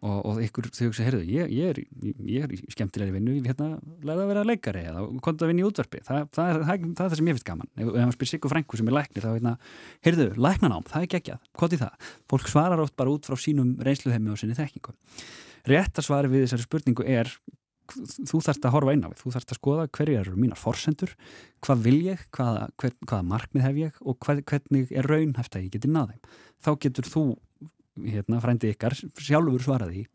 [0.01, 1.79] og, og ykkur þau hugsa, heyrðu, ég, ég er,
[2.25, 3.67] ég er skemmtilegri vinnu, hérna
[4.05, 6.01] læra að vera leikari eða konta að vinna í útvarpi.
[6.07, 7.71] Þa, það, það, það, það er það sem ég finnst gaman.
[7.75, 9.55] Ef, maður spyr Sigur Frænku sem er læknir, þá hérna,
[10.07, 12.11] heyrðu, læknanám, það er geggjað, hvað er það?
[12.33, 14.95] Fólk svarar oft bara út frá sínum reynsluheimi og sinni þekkingu.
[15.69, 17.29] Rétt að svari við þessari spurningu er
[17.91, 21.13] þú þarfst að horfa inn á við, þú þarfst að skoða hverju eru mínar forsendur,
[21.65, 25.65] hvað vil ég hvaða, hver, hvaða markmið hef ég og hvað, hvernig er raunhæft að
[25.65, 26.21] ég geti náðum
[26.63, 27.23] þá getur þú,
[28.05, 30.05] hérna, frændi ykkar sjálfur svaraði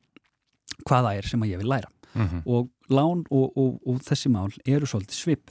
[0.87, 1.91] hvaða er sem að ég vil læra.
[2.17, 2.43] Mm -hmm.
[2.47, 5.51] og lán og, og, og þessi mál eru svolítið svip.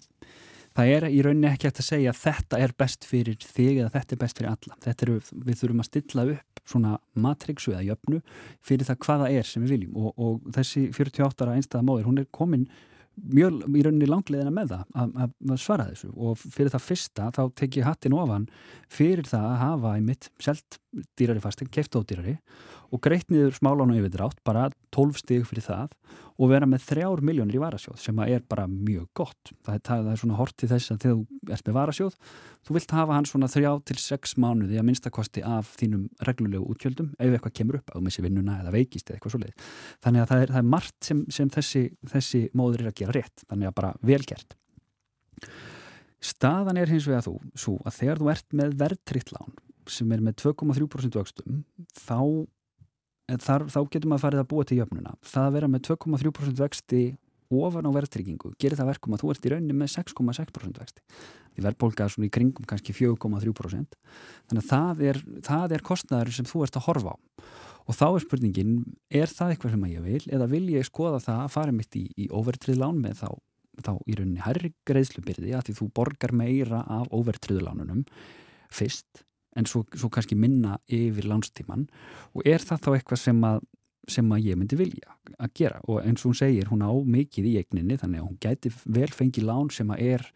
[0.76, 3.94] Það er í rauninni ekki hægt að segja að þetta er best fyrir þig eða
[3.94, 4.76] þetta er best fyrir alla.
[5.02, 8.22] Eru, við þurfum að stilla upp svona matrixu eða jöfnu
[8.66, 9.96] fyrir það hvaða er sem við viljum.
[9.96, 12.68] Og, og þessi 48 ára einstæða móðir, hún er komin
[13.16, 16.12] mjög í rauninni langleðina með það að, að, svara þessu.
[16.16, 18.48] Og fyrir það fyrsta þá tek ég hattin ofan
[18.92, 20.80] fyrir það að hafa í mitt selt
[21.20, 22.38] dýrari fastegn, keft ódýrari
[22.96, 25.96] og greitt niður smálánu yfirdrátt bara 12 stig fyrir það
[26.36, 29.52] og vera með þrjár miljónir í varasjóð sem er bara mjög gott.
[29.64, 32.18] Það er, það er svona hort til þess að þegar þú ert með varasjóð
[32.66, 37.12] þú vilt hafa hann svona þrjá til sex mánuði að minnstakosti af þínum reglulegu útjöldum
[37.20, 39.70] ef eitthvað kemur upp að þú missi vinnuna eða veikist eða eitthvað svoleið.
[40.06, 41.84] Þannig að það er, það er margt sem, sem þessi,
[42.16, 43.46] þessi móður er að gera rétt.
[43.46, 44.58] Þannig að bara velgert.
[46.26, 49.56] Staðan er hins vega þú svo að þegar þú ert með verðtrittlán
[49.92, 52.18] sem er með 2,3% vöxtum þá
[53.30, 55.16] þar, þá getur maður farið að búa til jöfnuna.
[55.26, 57.04] Það að vera með 2,3% vexti
[57.54, 61.04] ofan á verðtryggingu gerir það verkum að þú ert í rauninni með 6,6% vexti.
[61.56, 63.98] Því verðbólka er svona í kringum kannski 4,3%.
[64.50, 67.18] Þannig að það er, það er kostnæður sem þú ert að horfa á.
[67.86, 68.72] Og þá er spurningin,
[69.14, 72.08] er það eitthvað sem ég vil eða vil ég skoða það að fara mitt í,
[72.18, 73.30] í overtrið lán með þá,
[73.86, 78.02] þá í rauninni herri greiðslubyrði að því þú borgar meira af overtriðu lánunum
[78.74, 79.22] fyrst
[79.56, 81.88] en svo, svo kannski minna yfir lánstíman
[82.34, 83.64] og er það þá eitthvað sem að,
[84.12, 85.82] sem að ég myndi vilja að gera?
[85.88, 89.12] Og eins og hún segir, hún á mikið í eigninni þannig að hún gæti vel
[89.12, 90.28] fengið lán sem að er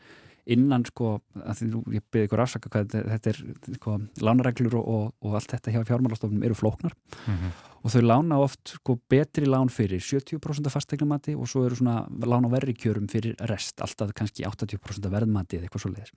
[0.56, 3.42] innan sko, að því, ég byrði ykkur afsaka hvað þetta er
[3.78, 6.96] sko, lánareglur og, og, og allt þetta hjá fjármálastofnum eru flóknar.
[7.26, 7.52] Mm -hmm.
[7.84, 12.08] og þau lána oft sko betri lán fyrir 70% af fastegnumati og svo eru svona
[12.10, 16.12] lán á verri kjörum fyrir rest, alltaf kannski 80% af verðmati eða eitthvað svo leiðis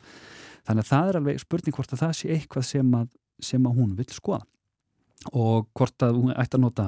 [0.66, 3.08] þannig að það er alveg spurning hvort að það sé eitthvað sem að,
[3.42, 4.44] sem að hún vil skoða.
[5.38, 6.86] Og hvort að hún ætti að nota,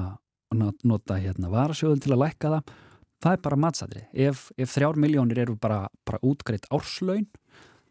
[0.83, 2.73] nota hérna, varasjóðun til að lækka það
[3.23, 7.27] það er bara matsadri ef, ef þrjár miljónir eru bara, bara útgreitt árslaun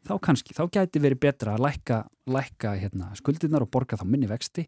[0.05, 4.29] þá kannski, þá gæti verið betra að lækka, lækka hérna, skuldirnar og borga þá minni
[4.29, 4.67] vexti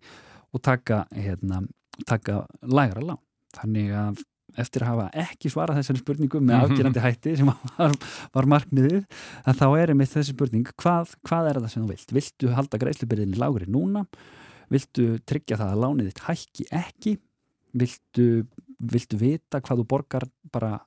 [0.56, 1.62] og taka, hérna,
[2.08, 3.20] taka lægra lán
[3.56, 4.24] þannig að
[4.56, 6.64] eftir að hafa ekki svarað þessari spurningu með mhm.
[6.64, 7.94] afgjörandi hætti sem var,
[8.32, 9.04] var markmiðið
[9.44, 12.14] að þá er einmitt þessi spurning hvað, hvað er það sem þú vilt?
[12.16, 14.06] Viltu halda greiðslubyrðinni lágri núna?
[14.72, 17.14] viltu tryggja það að lánið þitt hækki ekki
[17.76, 18.26] viltu,
[18.78, 20.78] viltu vita hvað þú borgar bara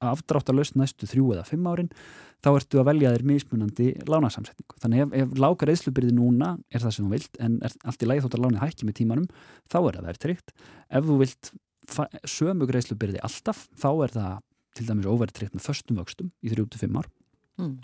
[0.00, 1.90] afdráttalöst næstu þrjú eða fimm árin
[2.44, 4.78] þá ertu að velja þér mismunandi lánasamsetningu.
[4.80, 8.24] Þannig ef, ef lákar eðslubyrði núna er það sem þú vilt en allt í lægi
[8.24, 9.28] þótt að lánið hækki með tímanum
[9.72, 10.54] þá er það verðtrygt.
[10.88, 11.52] Ef þú vilt
[12.28, 14.34] sömu greiðslubyrði alltaf þá er það
[14.74, 17.08] til dæmis overtrygt með förstum vöxtum í 3-5 ár
[17.60, 17.74] mm.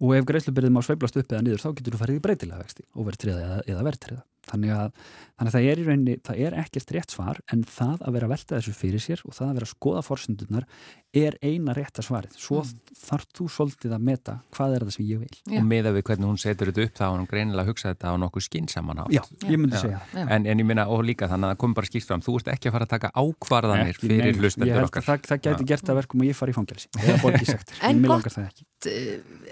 [0.00, 2.88] Og ef greiðslubyrðið má sveiblast upp eða niður þá getur þú farið í breytilega vexti
[3.00, 4.92] overtryða eða, eða verðtryða þannig að,
[5.36, 8.28] þannig að það er í rauninni, það er ekkert rétt svar en það að vera
[8.28, 10.68] að velta þessu fyrir sér og það að vera að skoða fórsöndunar
[11.16, 12.94] er eina rétt að svarið svo mm.
[13.00, 15.38] þarf þú svolítið að meta hvað er það sem ég vil.
[15.48, 15.58] Já.
[15.60, 18.12] Og með að við hvernig hún setur þetta upp þá hann greinilega að hugsa þetta
[18.12, 19.14] á nokkuð skinsaman átt.
[19.16, 19.82] Já, ég myndi Já.
[19.82, 20.32] segja það.
[20.36, 22.52] En, en ég minna og líka þannig að það kom bara skýrt fram, þú ert
[22.52, 25.06] ekki að fara að taka ákvarðanir Nei, fyrir hlustendur okkar.
[25.08, 27.80] Það, það gæti gert að verkum og ég fari í fangelsi eða borgisektur.
[27.80, 28.04] en,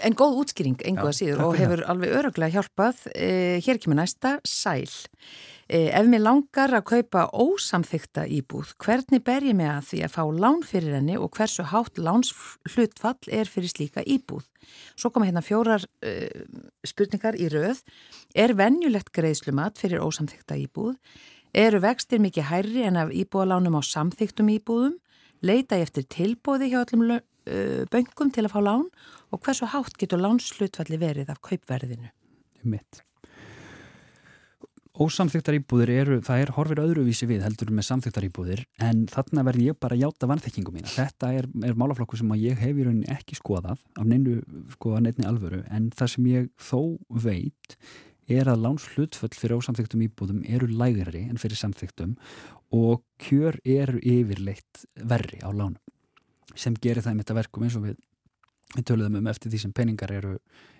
[0.05, 3.07] en góð útskýring, enguða síður og hefur alveg öruglega hjálpað.
[3.15, 4.89] Eh, hér kemur næsta, sæl.
[5.67, 10.13] Eh, ef mér langar að kaupa ósamþykta íbúð, hvernig ber ég mig að því að
[10.13, 14.45] fá lán fyrir henni og hversu hátt lánshlutfall er fyrir slíka íbúð?
[14.95, 16.27] Svo koma hérna fjórar uh,
[16.85, 17.81] spurningar í rauð.
[18.35, 20.99] Er venjulegt greiðslumat fyrir ósamþykta íbúð?
[21.53, 24.99] Eru vextir mikið hærri en af íbúðalánum á samþyktum íbúðum?
[25.41, 27.21] Leita ég eftir tilbóði hjá öllum
[27.91, 28.87] böngum til að fá lán?
[29.33, 32.11] Og hversu hátt getur lánshlutfalli verið af kaupverðinu?
[32.65, 33.01] Mitt.
[34.95, 39.65] Ósamþygtar íbúðir eru, það er horfir öðruvísi við heldur með samþygtar íbúðir en þarna verð
[39.65, 40.87] ég bara að játa vanþekkingu mína.
[40.87, 44.37] Þetta er, er málaflokku sem ég hef í rauninni ekki skoðað af neinu
[44.77, 46.79] skoða nefni alvöru en það sem ég þó
[47.25, 47.75] veit
[48.31, 52.15] er að láns hlutföll fyrir ósamþygtum íbúðum eru lægri en fyrir samþygtum
[52.71, 55.81] og kjör eru yfirleitt verri á lánum
[56.59, 57.97] sem gerir það með þetta verkum eins og við
[58.75, 60.35] við töluðum um eftir því sem peningar eru,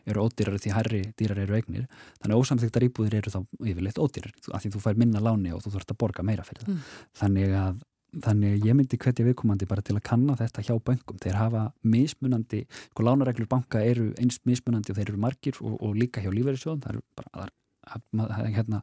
[0.09, 1.85] eru ódýrar því hærri dýrar eru eignir
[2.19, 3.39] þannig að ósamþygtar íbúðir eru þá
[3.71, 6.65] yfirleitt ódýrar af því þú fær minna láni og þú þurft að borga meira fyrir
[6.65, 6.87] það mm.
[7.21, 7.83] þannig að
[8.23, 11.17] Þannig að ég myndi hvetja viðkomandi bara til að kanna þetta hjá böngum.
[11.19, 12.61] Þeir hafa mismunandi,
[12.93, 16.83] sko lánareglur banka eru einst mismunandi og þeir eru margir og, og líka hjá lífverðisjóðum.
[16.85, 18.79] Það er bara, það er, hérna,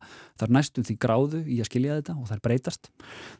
[0.53, 2.91] næstum því gráðu í að skilja þetta og það er breytast.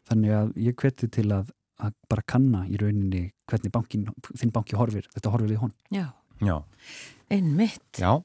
[0.09, 4.77] Þannig að ég hveti til að að bara kanna í rauninni hvernig bankin, þinn banki
[4.79, 5.73] horfir, þetta horfir við hon.
[5.93, 6.05] Já,
[6.43, 6.55] Já.
[7.31, 7.99] einmitt.
[7.99, 8.23] Já,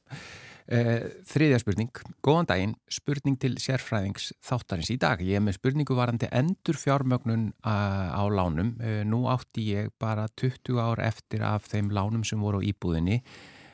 [0.67, 5.21] eh, þriðja spurning, góðan daginn, spurning til sérfræðings þáttarins í dag.
[5.21, 8.75] Ég er með spurningu varandi endur fjármögnun á, á lánum.
[8.81, 13.21] Eh, nú átti ég bara 20 ár eftir af þeim lánum sem voru á íbúðinni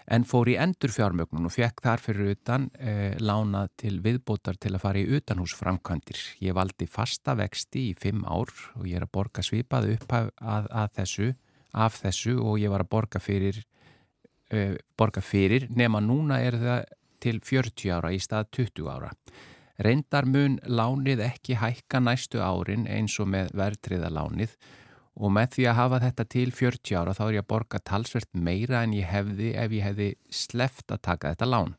[0.06, 4.76] en fór í endur fjármögnun og fekk þar fyrir utan eh, lánað til viðbótar til
[4.76, 6.20] að fara í utanhúsframkvæmdir.
[6.46, 10.30] Ég valdi fasta vexti í fimm ár og ég er að borga svipað upp að,
[10.42, 11.32] að, að þessu,
[11.74, 13.64] af þessu og ég var að borga fyrir,
[14.54, 16.88] eh, borga fyrir nema núna er það
[17.26, 19.12] til 40 ára í stað 20 ára.
[19.82, 24.54] Reyndar mun lánið ekki hækka næstu árin eins og með verðtriðalánið
[25.16, 28.32] og með því að hafa þetta til 40 ára þá er ég að borga talsvert
[28.36, 31.76] meira en ég hefði ef ég hefði sleft að taka þetta lán.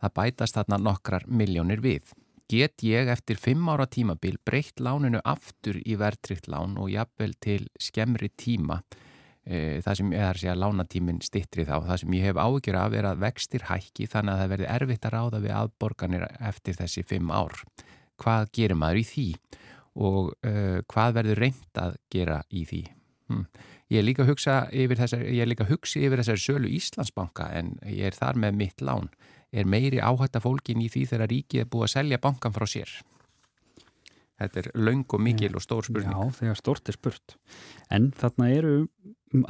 [0.00, 2.14] Það bætast þarna nokkrar miljónir við.
[2.50, 7.68] Get ég eftir 5 ára tímabil breytt láninu aftur í verðtrykt lán og jafnvel til
[7.78, 8.80] skemmri tíma
[9.44, 11.76] e, það sem er að lánatímin stittri þá.
[11.84, 15.06] Það sem ég hef ágjör af er að vextir hækki þannig að það verði erfitt
[15.06, 17.60] að ráða við aðborganir eftir þessi 5 ár.
[18.20, 19.28] Hvað gerir maður í því?
[19.98, 22.82] Og uh, hvað verður reynd að gera í því.
[23.30, 23.44] Hm.
[23.90, 27.48] Ég er líka að hugsa yfir þessar, ég líka að hugsa yfir þessar sölu Íslandsbanka
[27.58, 29.10] en ég er þar með mitt lán.
[29.50, 32.92] Er meiri áhætta fólkin í því þegar ríkið er búið að selja bankan frá sér?
[34.40, 36.14] Þetta er laung og mikil og stór spurning.
[36.14, 37.34] Já, þegar stórt er spurt.
[37.92, 38.74] En þarna eru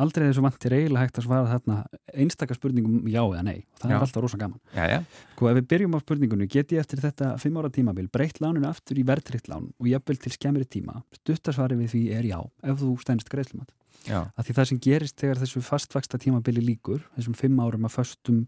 [0.03, 1.77] aldrei þessu vantir eiginlega hægt að svara þarna
[2.13, 3.65] einstakar spurningum já eða nei.
[3.81, 3.97] Það já.
[3.97, 4.61] er alltaf rosa gaman.
[4.77, 4.99] Já, já.
[5.33, 8.69] Sko ef við byrjum á spurningunni, get ég eftir þetta fimm ára tímabil breytt láninu
[8.69, 11.01] aftur í verðtrikt lán og jafnvel til skemmri tíma.
[11.23, 13.73] Stuttasvari við því er já, ef þú stænst greiðslumat.
[14.09, 18.45] Af því það sem gerist þegar þessu fastvaksta tímabili líkur, þessum fimm árum að föstum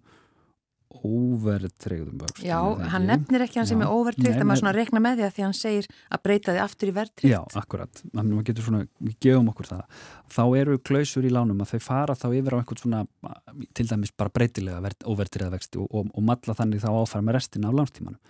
[0.92, 2.58] óverðtregðum vöxt Já,
[2.92, 5.44] hann nefnir ekki hann sem er óverðtryggt að maður svona rekna með því að því
[5.46, 8.82] hann segir að breyta því aftur í verðtrygt Já, akkurat, þannig að maður getur svona
[8.98, 10.00] við gefum okkur það,
[10.36, 13.04] þá eru klausur í lánum að þau fara þá yfir á einhvern svona
[13.76, 17.72] til dæmis bara breytilega óverðtryggða vexti og, og, og matla þannig þá áfæra með restina
[17.72, 18.20] á lánstímanum.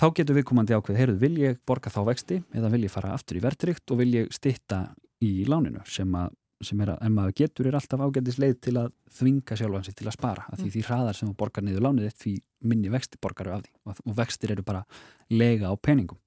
[0.00, 3.12] Þá getur við komandi ákveð, heyrðu, vil ég borga þá vexti eða vil ég fara
[3.14, 4.86] aftur í verðtrygt og vil ég stitta
[5.22, 6.32] í láninu sem að
[6.66, 10.08] sem er að, en maður getur er alltaf ágændis leið til að þvinga sjálfansi til
[10.08, 10.74] að spara að því mm.
[10.76, 12.34] því hraðar sem þú borgar niður lánið þitt því
[12.72, 13.74] minni vexti borgaru af því.
[13.86, 14.84] Og, og vextir eru bara
[15.32, 16.20] lega á peningum.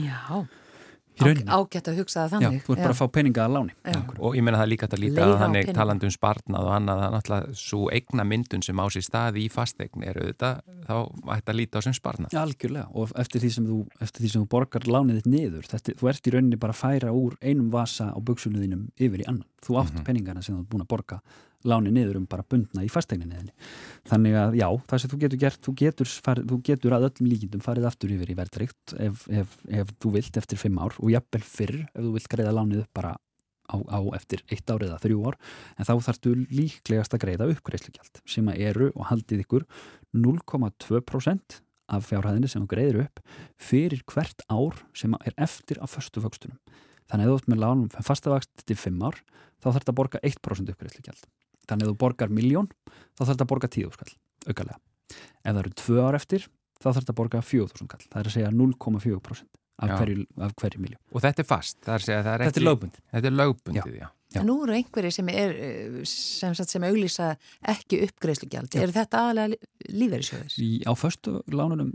[0.00, 0.44] Já
[1.22, 2.56] ágætt að hugsa það þannig.
[2.58, 3.74] Já, þú ert bara að fá peninga að láni.
[3.86, 3.98] Já.
[4.18, 7.54] Og ég menna það líka að líta að þannig talandum spartnað og annað að náttúrulega
[7.60, 10.96] svo eigna myndun sem á sér staði í fastegn er auðvitað, þá
[11.36, 12.36] ætti að líta á sem spartnað.
[12.42, 12.86] Algjörlega.
[12.98, 16.12] Og eftir því sem þú, eftir því sem þú borgar lánið þitt niður, þetta, þú
[16.12, 19.46] ert í rauninni bara að færa úr einum vasa á buksunuðinum yfir í annan.
[19.64, 20.06] Þú átt mm -hmm.
[20.10, 21.20] peningana sem þú ert búin að borga
[21.64, 23.52] láni niður um bara bundna í fastegninniðinni.
[24.10, 27.30] Þannig að já, það sem þú getur gert, þú getur, farið, þú getur að öllum
[27.32, 31.12] líkindum farið aftur yfir í verðrikt ef, ef, ef þú vilt eftir fimm ár og
[31.14, 33.14] jafnvel fyrr ef þú vilt greiða lánið bara
[33.70, 35.38] á, á eftir eitt ár eða þrjú ár
[35.78, 39.68] en þá þarfstu líklegast að greiða uppgreifslugjald sem að eru og haldið ykkur
[40.14, 41.60] 0,2%
[41.94, 43.22] af fjárhæðinni sem þú greiður upp
[43.60, 46.60] fyrir hvert ár sem er eftir af förstu vöxtunum.
[47.10, 49.18] Þannig að þú ert með lánum fastavakst til fimm ár
[49.60, 51.26] þá þarf þetta að borga 1% uppgreifslugjald
[51.68, 54.12] þannig að þú borgar miljón þá þarf þetta að borga 10 skall
[54.48, 54.78] aukalega.
[55.44, 56.48] Ef það eru 2 ár eftir
[56.78, 60.26] þá þarf þetta að borga 4.000 skall það er að segja 0,4% af hverju,
[60.60, 63.30] hverju miljón og þetta er fast það er segja, það er þetta er lögbundið þetta
[63.30, 64.10] er lögbundið, já, já.
[64.34, 64.42] Já.
[64.42, 67.34] Nú eru einhverjir sem er eh, sem, sem auglýsa
[67.70, 70.56] ekki uppgreifslugjald er þetta aðalega lífeyrisjóðir?
[70.90, 71.92] Á förstu lánunum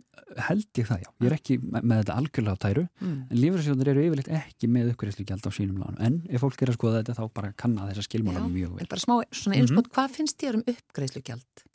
[0.47, 3.17] held ég það já, ég er ekki með, þetta algjörlega á tæru, mm.
[3.27, 6.79] en lífeyrisjóðir eru yfirleitt ekki með uppgreifslugjald á sínum lánum en ef fólk er að
[6.79, 8.85] skoða þetta þá bara kanna þessa skilmála mjög vel.
[8.85, 9.93] En bara smá svona einskot, mm -hmm.
[9.97, 11.65] hvað finnst þér um uppgreifslugjald?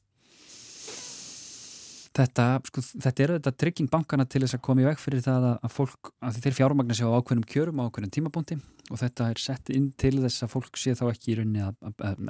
[2.14, 5.48] Þetta, sko, þetta er þetta trygging bankana til þess að koma í veg fyrir það
[5.50, 8.58] að fólk, að þeir fjármagnar sér á ákveðnum kjörum á ákveðnum tímabúndi
[8.92, 11.74] og þetta er sett inn til þess að fólk sé þá ekki í rauninni að,
[12.04, 12.20] að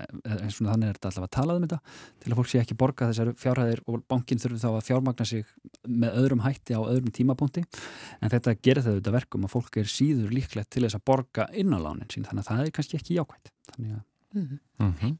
[0.55, 1.79] svona, þannig er þetta allavega að talað um þetta
[2.23, 5.53] til að fólk sé ekki borga þessar fjárhæðir og bankin þurfi þá að fjármagna sig
[5.85, 9.91] með öðrum hætti á öðrum tímabúndi en þetta gerir þau þetta verkum að fólk er
[9.91, 13.01] síður líklegt til þess að borga inn á lánin sín þannig að það er kannski
[13.03, 14.03] ekki jákvæmt þannig að
[14.39, 15.19] mm -hmm.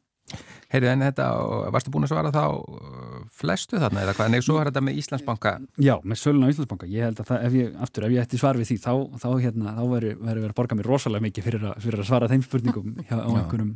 [0.73, 1.27] Heyrðu en þetta,
[1.75, 4.31] varstu búin að svara þá uh, flestu þarna eða hvað?
[4.33, 5.53] Nei, svo er þetta með Íslandsbanka.
[5.85, 6.89] Já, með sölun á Íslandsbanka.
[6.91, 9.29] Ég held að það, ef ég, aftur, ef ég ætti svar við því, þá, þá
[9.45, 12.47] hérna, þá verður verið að borga mér rosalega mikið fyrir að, fyrir að svara þeim
[12.49, 13.75] spurningum hjá, á einhverjum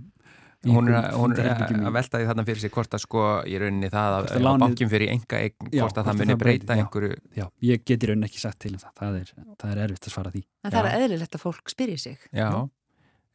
[0.66, 3.90] Hún er, hún er að velta því þarna fyrir sig hvort að sko í rauninni
[3.92, 7.18] það að, að bankin fyrir enga eign, hvort að það muni breyta já, einhverju.
[7.38, 8.90] Já, ég get í rauninni ekki sagt til um það.
[8.98, 9.30] Það er,
[9.62, 10.42] það er erfitt að svara því.
[10.66, 12.26] En það er eðlilegt að fólk spyrir sig.
[12.34, 12.48] Já,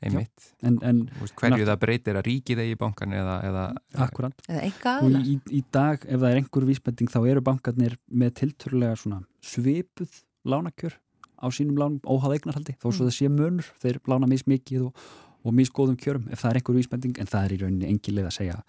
[0.08, 0.50] einmitt.
[0.66, 3.64] En, en, Vist, hverju það breytir að ríkið eigi bankan eða, eða,
[3.96, 4.08] eða
[5.22, 10.98] í, í dag ef það er einhver vísbending þá eru bankarnir með tilturlega svipuð lánakjör
[11.44, 12.78] á sínum lánum óháð eignarhaldi.
[12.80, 13.10] Þó svo mm.
[13.10, 15.06] það sé munur, þeir lána mís mikið og,
[15.44, 18.30] og mís góðum kjörum ef það er einhver vísbending en það er í rauninni engileg
[18.30, 18.60] að segja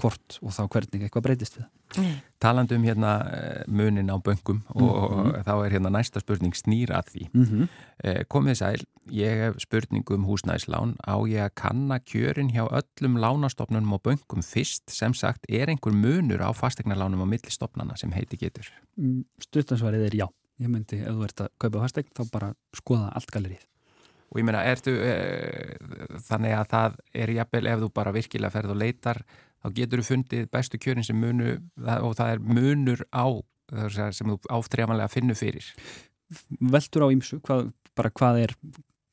[0.00, 1.66] hvort og þá hvernig eitthvað breytist við
[1.98, 2.14] mm.
[2.42, 5.38] Talandu um hérna eh, munin á böngum og, mm -hmm.
[5.38, 7.28] og þá er hérna næsta spurning snýra að því.
[7.32, 8.24] Mm -hmm.
[8.28, 10.96] komið sæl, ég hef spurning um húsnæðislán.
[11.06, 14.90] Á ég að kanna kjörin hjá öllum lánastofnunum og böngum fyrst?
[14.90, 18.66] Sem sagt er einhver munur á fastegnarlánum á millistofnana sem heiti getur?
[18.96, 20.28] Mm, Stutansvarið er já.
[20.60, 23.66] Ég myndi ef þú ert að kaupa fastegn þá bara skoða allt galerið
[24.34, 25.14] og ég meina, ertu e,
[26.26, 29.22] þannig að það er jafnvel ef þú bara virkilega ferð og leitar
[29.64, 31.56] þá getur þú fundið bestu kjörin sem munu
[31.96, 33.26] og það er munur á
[33.90, 35.70] sem þú áþrefanlega finnur fyrir.
[36.60, 38.56] Veldur á ímsu hvað, bara hvað er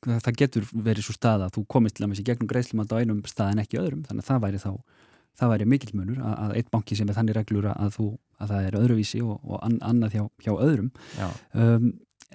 [0.02, 3.00] það getur verið svo stað að þú komist til að með sér gegnum greiðslumand á
[3.00, 4.70] einum stað en ekki öðrum þannig að það væri þá
[5.38, 8.08] það væri mikil munur að, að eitt banki sem er þannig reglur að, þú,
[8.42, 10.90] að það er öðruvísi og, og annað hjá, hjá öðrum.
[11.56, 11.86] Um,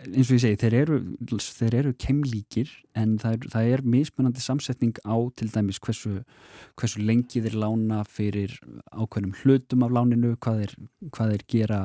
[0.06, 0.98] eins og ég segi, þeir eru,
[1.42, 6.14] þeir eru kemlíkir en það er, það er mismunandi samsetning á til dæmis hversu,
[6.80, 8.56] hversu lengi þeir lána fyrir
[8.94, 10.76] ákveðnum hlutum af láninu, hvað þeir,
[11.16, 11.82] hvað þeir gera,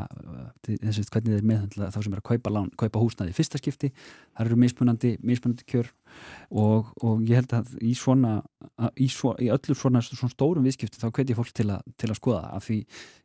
[0.68, 3.92] þess að hvernig þeir meðhandla þá sem er að kaupa, lán, kaupa húsnaði fyrsta skipti,
[4.37, 5.92] það eru mismunandi, mismunandi kjör
[6.51, 8.35] og, og ég held að í svona,
[9.01, 12.18] í, svo, í öllur svona, svona stórum viðskipti þá hveti fólk til, a, til að
[12.20, 12.79] skoða af því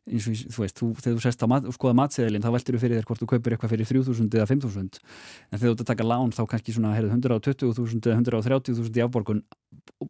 [0.08, 2.82] eins og þú veist, þú, þegar þú sérst að mat, skoða matseðilinn þá veldur þú
[2.84, 5.90] fyrir þér hvort þú kaupir eitthvað fyrir 3.000 eða 5.000 en þegar þú ert að
[5.92, 9.44] taka lán þá kannski svona 120.000 eða 130.000 í afborgun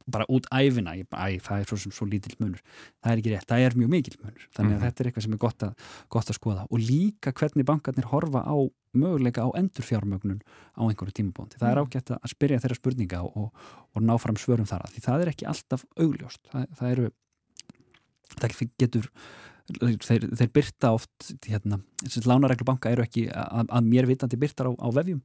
[0.06, 2.60] bara út æfina, æ, það er svo, svo lítill munur,
[3.02, 4.84] það er ekki rétt, það er mjög mikil munur, þannig að mm -hmm.
[4.84, 5.72] þetta er eitthvað sem er gott að,
[6.08, 6.66] gott að skoða.
[6.70, 8.56] Og líka hvernig bankarnir horfa á
[8.98, 10.42] möguleika á endurfjármögnun
[10.76, 11.88] á einhverju tímabóndi, það er mhm.
[11.88, 13.48] ágætt að spyrja þeirra spurninga og,
[13.94, 17.10] og ná fram svörum þar að því það er ekki alltaf augljóst, það, það eru
[18.38, 19.10] það getur
[19.76, 21.78] þeir, þeir byrta oft hérna,
[22.24, 25.20] lánareglu banka eru ekki að, að mér vitandi byrtar á, á vefjum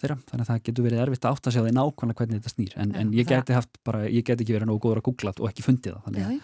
[0.00, 2.54] þeirra, þannig að það getur verið erfitt að átta sig á því nákvæmlega hvernig þetta
[2.54, 2.74] snýr.
[2.80, 5.50] En, en ég geti haft bara, ég geti ekki verið nógu góður að googla og
[5.50, 6.40] ekki fundið það já, já.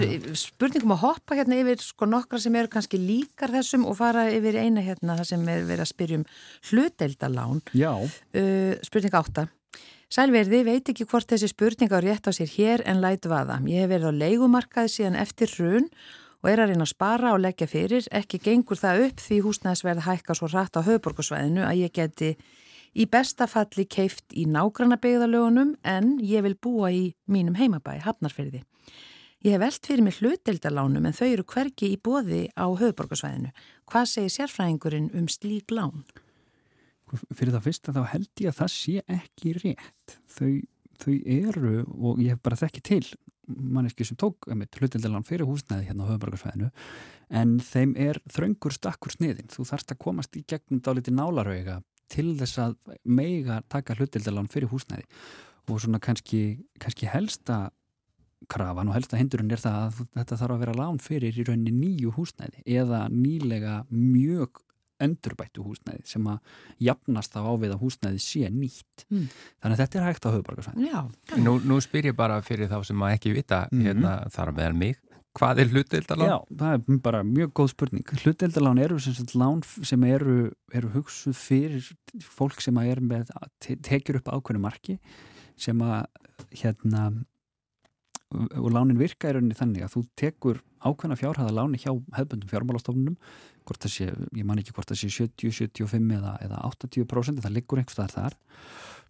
[0.00, 0.08] er,
[0.40, 4.60] Spurningum að hoppa hérna yfir sko nokkra sem eru kannski líkar þessum og fara yfir
[4.62, 6.28] eina hérna það sem er verið að spyrjum
[6.70, 9.50] hluteldalán uh, Spurning átta.
[10.10, 13.60] Sælverði veit ekki hvort þessi spurning á rétt á sér hér en lætu vaða.
[13.70, 15.86] Ég hef verið á leikumarkaði síðan eftir hrun
[16.40, 18.08] og er að reyna að spara og leggja fyrir.
[18.12, 22.32] Ekki gengur það upp því húsnæðsverð hækka svo rætt á höfuborgarsvæðinu að ég geti
[22.96, 28.64] í bestafalli keift í nágranna byggðalögunum en ég vil búa í mínum heimabæ, Hafnarferði.
[29.40, 33.52] Ég hef velt fyrir mig hluteldalánum en þau eru hverki í bóði á höfuborgarsvæðinu.
[33.88, 36.04] Hvað segir sérfræðingurinn um slík lán?
[37.32, 40.18] Fyrir það fyrsta þá held ég að það sé ekki rétt.
[40.30, 40.52] Þau,
[41.00, 43.04] þau eru, og ég hef bara þekki til
[43.56, 46.70] manneski sem tók hluteldalán fyrir húsnæði hérna á höfuborgarsvæðinu
[47.40, 49.50] en þeim er þraungur stakkur sniðin.
[49.52, 51.80] Þú þarfst að komast í gegnum dáliti nálarauga
[52.10, 55.06] til þess að meiga taka hluteldalán fyrir húsnæði
[55.70, 57.68] og svona kannski, kannski helsta
[58.50, 61.74] krafan og helsta hindurinn er það að þetta þarf að vera lán fyrir í rauninni
[61.76, 64.62] nýju húsnæði eða nýlega mjög
[65.04, 66.38] endurbættu húsnæði sem að
[66.88, 69.06] jafnast þá á við að húsnæði sé nýtt.
[69.10, 69.28] Mm.
[69.60, 71.44] Þannig að þetta er hægt á höfuborgarsvæðinu.
[71.44, 73.86] Nú, nú spyr ég bara fyrir þá sem að ekki vita mm -hmm.
[73.86, 75.00] hérna, þar meðal mig.
[75.38, 76.26] Hvað er hluteldalán?
[76.26, 78.06] Já, það er bara mjög góð spurning.
[78.24, 83.30] Hluteldalán eru sem, sagt, lán sem eru, eru hugsuð fyrir fólk sem að er með,
[83.62, 84.98] te tekjur upp ákveðinu marki
[85.56, 86.06] sem að
[86.50, 87.12] hérna
[88.30, 93.16] og lánin virka er rauninni þannig að þú tekur ákveðna fjárhæða láni hjá hefbundum fjármálastofnunum
[93.68, 94.06] hvort það sé,
[94.36, 98.14] ég man ekki hvort það sé 70, 75 eða, eða 80% það liggur einhvers þar
[98.14, 98.38] þar.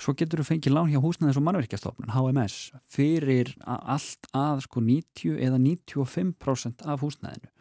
[0.00, 2.58] Svo getur þú fengið lán hjá húsnaðis og mannverkjastofnun HMS
[2.90, 7.52] fyrir allt að sko 90 eða 95% af húsnaðinu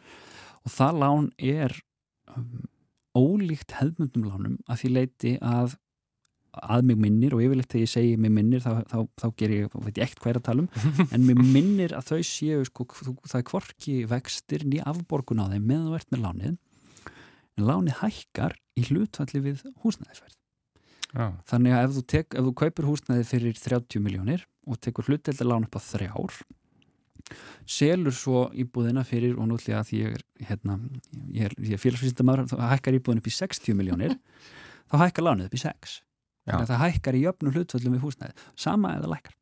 [0.60, 1.76] og það lán er
[2.34, 2.66] um,
[3.16, 5.76] ólíkt hefbundum lánum að því leiti að
[6.50, 9.76] að mig minnir og yfirleitt þegar ég segi mig minnir þá, þá, þá ger ég,
[9.84, 12.86] veit ég ekkert hvað er að tala um en mig minnir að þau séu sko,
[12.96, 17.98] það er kvorki vextir ný afborgun á þeim meðan þú ert með lánið en lánið
[18.00, 20.38] hækkar í hlutfalli við húsnæðisverð
[21.14, 21.36] ah.
[21.50, 25.48] þannig að ef þú, tek, ef þú kaupir húsnæði fyrir 30 miljónir og tekur hlutdeldar
[25.48, 26.42] lán upp á þrjár
[27.70, 30.80] selur svo íbúðina fyrir og nútlega að ég er, hérna,
[31.30, 34.16] ég er, er félagsvísindamar þá hækkar íbúðin upp í 60 miljónir
[34.90, 36.00] þá hækkar lánið upp í 6
[36.46, 39.36] þannig að það hækkar í jöfnum hlutvöldum við húsnæði, sama eða lækkar.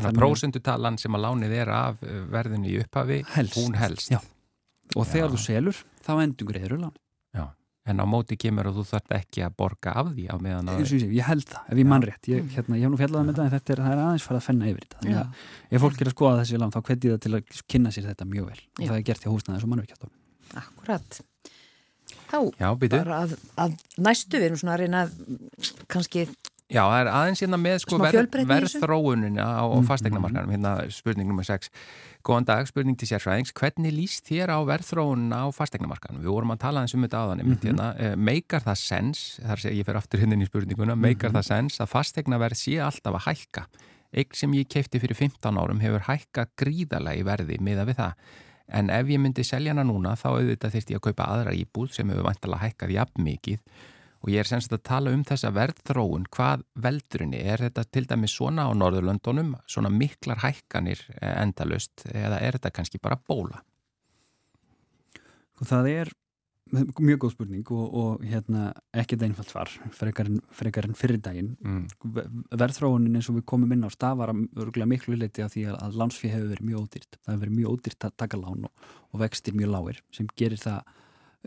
[0.00, 3.56] Þannig að prósendutalan sem að lánið er af eh, verðinu í upphafi, helst.
[3.58, 4.10] hún helst.
[4.12, 4.20] Já.
[4.96, 5.32] og þegar Já.
[5.32, 5.76] þú selur
[6.06, 6.96] þá endur greiður lán.
[7.36, 7.44] Já.
[7.90, 10.82] en á móti kemur og þú þarf ekki að borga af því á meðan að
[10.84, 12.24] ég, ég held það, ef ég mann rétt.
[12.30, 14.40] Ég, hérna, ég hef nú fjallað með um þetta en þetta er, er aðeins farið
[14.40, 14.98] að fenna yfir þetta.
[15.00, 15.28] Þannig að
[15.70, 18.24] ef fólk er að skoða þessi lán þá hveti það til að kynna sér þetta
[18.30, 18.62] mjög vel.
[18.78, 19.60] Og það er gert í húsnæði
[22.30, 25.04] Þá Já, bara að, að næstu við erum svona að reyna
[25.90, 26.28] kannski
[26.70, 29.86] Já, það er aðeins hérna með sko verðþróunina á mm -hmm.
[29.88, 31.42] fastegnamarkanum, hérna spurning nr.
[31.42, 31.70] 6.
[32.22, 33.50] Góðan dag, spurning til sérfræðings.
[33.52, 36.22] Hvernig líst þér á verðþróunina á fastegnamarkanum?
[36.22, 37.64] Við vorum að tala eins um þetta áðan, mm -hmm.
[37.66, 41.34] hérna, eh, meikar það sens, þar sé ég fyrir aftur hinn í spurninguna, meikar mm
[41.34, 41.42] -hmm.
[41.42, 43.66] það sens að fastegnaverð sé alltaf að hækka?
[44.14, 48.12] Eign sem ég keipti fyrir 15 árum hefur hækka gríðarlega í verði miða við það.
[48.70, 51.94] En ef ég myndi selja hana núna, þá auðvitað þurfti ég að kaupa aðra íbúð
[51.96, 53.64] sem hefur vantala hækkað jafn mikið
[54.20, 58.34] og ég er semst að tala um þessa verðþróun, hvað veldurinni, er þetta til dæmis
[58.36, 63.62] svona á Norðurlöndunum, svona miklar hækkanir eh, endalust eða er þetta kannski bara bóla?
[65.56, 66.12] Sko, það er
[66.70, 68.70] mjög góð spurning og, og hérna,
[69.02, 71.52] ekkert einfalt svar frekar en fyrir daginn.
[71.64, 71.84] Mm.
[72.50, 76.52] Verðþróunin eins og við komum inn á stafara miklu leiti af því að lánsfíð hefur
[76.54, 77.18] verið mjög ódýrt.
[77.18, 80.62] Það hefur verið mjög ódýrt að taka lán og, og vextir mjög lágir sem gerir
[80.62, 80.96] það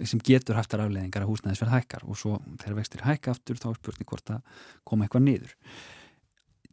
[0.09, 3.67] sem getur haft þar afleðingar að húsnæðisverð hækkar og svo þegar vextir hækka aftur þá
[3.69, 5.55] er spurning hvort að koma eitthvað niður.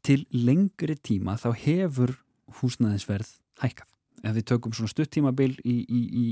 [0.00, 2.16] Til lengri tíma þá hefur
[2.60, 3.90] húsnæðisverð hækkað.
[4.20, 6.24] Ef við tökum svona stuttímabil í, í, í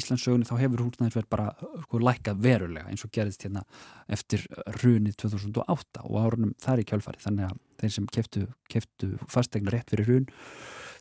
[0.00, 1.46] Íslandsögunni þá hefur húsnæðisverð bara
[1.86, 3.62] sko, lækkað verulega eins og gerðist hérna
[4.12, 4.44] eftir
[4.82, 9.94] runið 2008 og árunum þar í kjálfari þannig að þeir sem keftu, keftu fastegna rétt
[9.94, 10.28] fyrir run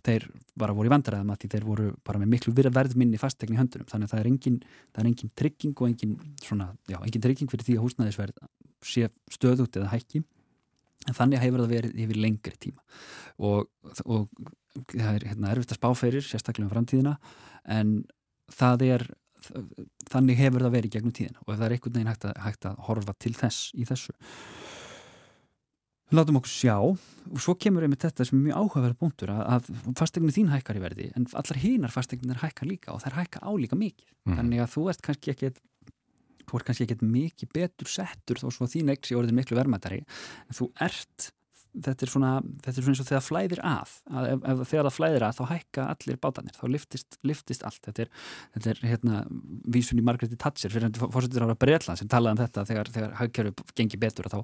[0.06, 0.30] þeir
[0.60, 3.88] bara voru í vandaræðum að þeir voru bara með miklu verðminni fastegn í höndunum.
[3.90, 4.60] Þannig að það er engin,
[4.96, 8.44] það er engin trygging og engin, svona, já, engin trygging fyrir því að húsnæðisverð
[8.86, 10.24] sé stöðut eða hækki
[11.08, 12.84] en þannig hefur það verið yfir lengri tíma.
[13.40, 13.70] Og,
[14.06, 14.28] og
[14.92, 17.16] það er hérna, erfitt að spá fyrir sérstaklega um framtíðina
[17.70, 17.96] en
[18.52, 19.08] það er
[20.10, 21.46] þannig hefur það verið gegnum tíðina.
[21.46, 24.16] Og ef það er einhvern veginn hægt að, hægt að horfa til þess í þessu.
[26.18, 26.76] Látum okkur sjá.
[26.82, 30.80] Og svo kemur einmitt þetta sem er mjög áhugaverð búntur að, að fastegnir þín hækkar
[30.80, 34.08] í verði en allar hínar fastegnir hækkar líka og þær hækkar álíka mikið.
[34.28, 34.40] Mm.
[34.40, 35.52] þannig að þú ert kannski ekki
[36.50, 40.02] þú ert kannski ekki mikið betur settur þó svo þín eign sé orðin miklu vermaðari
[40.04, 41.30] en þú ert
[41.74, 42.32] þetta er svona,
[42.64, 45.38] þetta er svona eins og þegar flæðir að, að ef, ef þegar það flæðir að
[45.38, 48.12] þá hækka allir bátanir, þá liftist, liftist allt, þetta er,
[48.56, 49.22] þetta er hérna
[49.76, 53.16] vísun í Margretti Thatcher fyrir hendur fórsettur ára Breitland sem talaði um þetta þegar, þegar
[53.20, 54.40] hagkerfi gengi betur þá,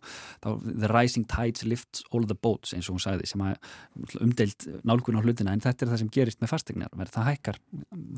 [0.45, 4.67] þá the rising tides lifts all the boats eins og hún sagði sem að umdeilt
[4.86, 7.61] nálgun á hlutina en þetta er það sem gerist með fastegnar, það hækkar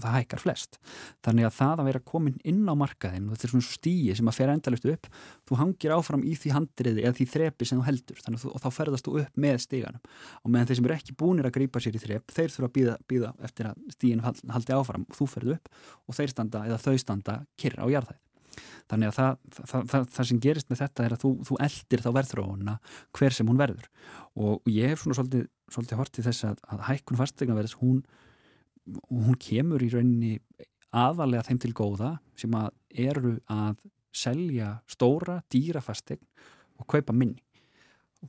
[0.02, 0.80] það hækkar flest,
[1.26, 4.38] þannig að það að vera komin inn á markaðin, þetta er svona stíi sem að
[4.38, 5.10] fer endalust upp,
[5.48, 8.22] þú hangir áfram í því handriði eða því þrepi sem þú heldur.
[8.26, 10.02] Þannig að þá ferðast þú upp með stíganum
[10.44, 13.04] og meðan þeir sem eru ekki búinir að grýpa sér í þrep þeir þurfa að
[13.08, 15.06] býða, eftir að stígin haldi áfram.
[15.08, 15.70] Og þú ferðu upp
[16.08, 18.24] og þeir standa eða þau standa kyrra á jarðæð
[18.88, 22.02] þannig að það, það, það, það sem gerist með þetta er að þú, þú eldir
[22.02, 22.76] þá verðróuna
[23.14, 23.90] hver sem hún verður.
[24.40, 25.44] Og ég hef svona svolítið,
[25.76, 28.00] svolítið hortið þess að, að hækkun fastegna verðs hún,
[29.12, 30.40] hún kemur í rauninni
[30.96, 32.72] aðalega þeim til góða sem að
[33.12, 33.84] eru að
[34.16, 36.24] selja stóra dýrafastegn
[36.80, 37.44] og kaupa minni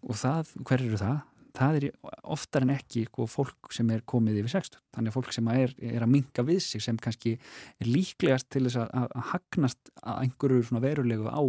[0.02, 1.18] og það, hver eru það?
[1.58, 1.86] Það er
[2.30, 5.72] oftar en ekki sko, fólk sem er komið yfir 60 þannig að fólk sem er,
[5.90, 7.34] er að minga við sig sem kannski
[7.80, 11.42] er líklegast til þess að, að hagnast að einhverju verulegu á,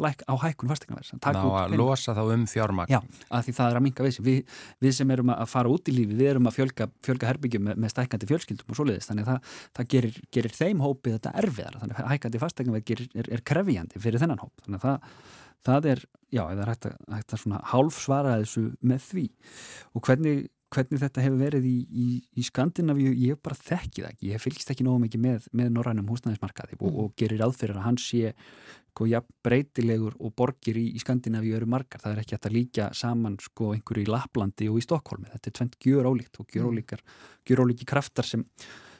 [0.00, 2.92] á hækkun fastegnaverðs Ná að losa þá um fjármagn.
[2.92, 3.00] Já,
[3.32, 4.24] að því það er að minga við sig.
[4.28, 4.54] Við,
[4.84, 7.82] við sem erum að fara út í lífi, við erum að fjölga, fjölga herbyggjum með,
[7.84, 9.10] með stækandi fjölskyldum og svoleiðis.
[9.10, 13.30] Þannig að það, það gerir, gerir þeim hópið þetta erfiðar þannig að hækkandi fastegnaverð er,
[13.36, 14.54] er krefjandi fyrir þennan hóp.
[14.64, 18.64] Þannig að það það er, já, það er hægt að, hægt að svona hálfsvara þessu
[18.86, 19.26] með því.
[19.94, 22.08] Og hvernig, hvernig þetta hefur verið í, í,
[22.38, 26.10] í Skandinavíu, ég hef bara þekkið ekki, ég fylgist ekki nógu mikið með, með norrænum
[26.12, 26.84] húsnæðismarkaði mm.
[26.86, 28.34] og, og gerir aðfyrir að hann sé
[28.90, 32.90] sko, ja, breytilegur og borgir í, í Skandinavíu eru margar, það er ekki að líka
[32.96, 36.70] saman sko einhverju í Laplandi og í Stokkólmi, þetta er tvent gjur ólíkt og gjur
[36.70, 37.64] mm.
[37.64, 38.46] ólíki kraftar sem,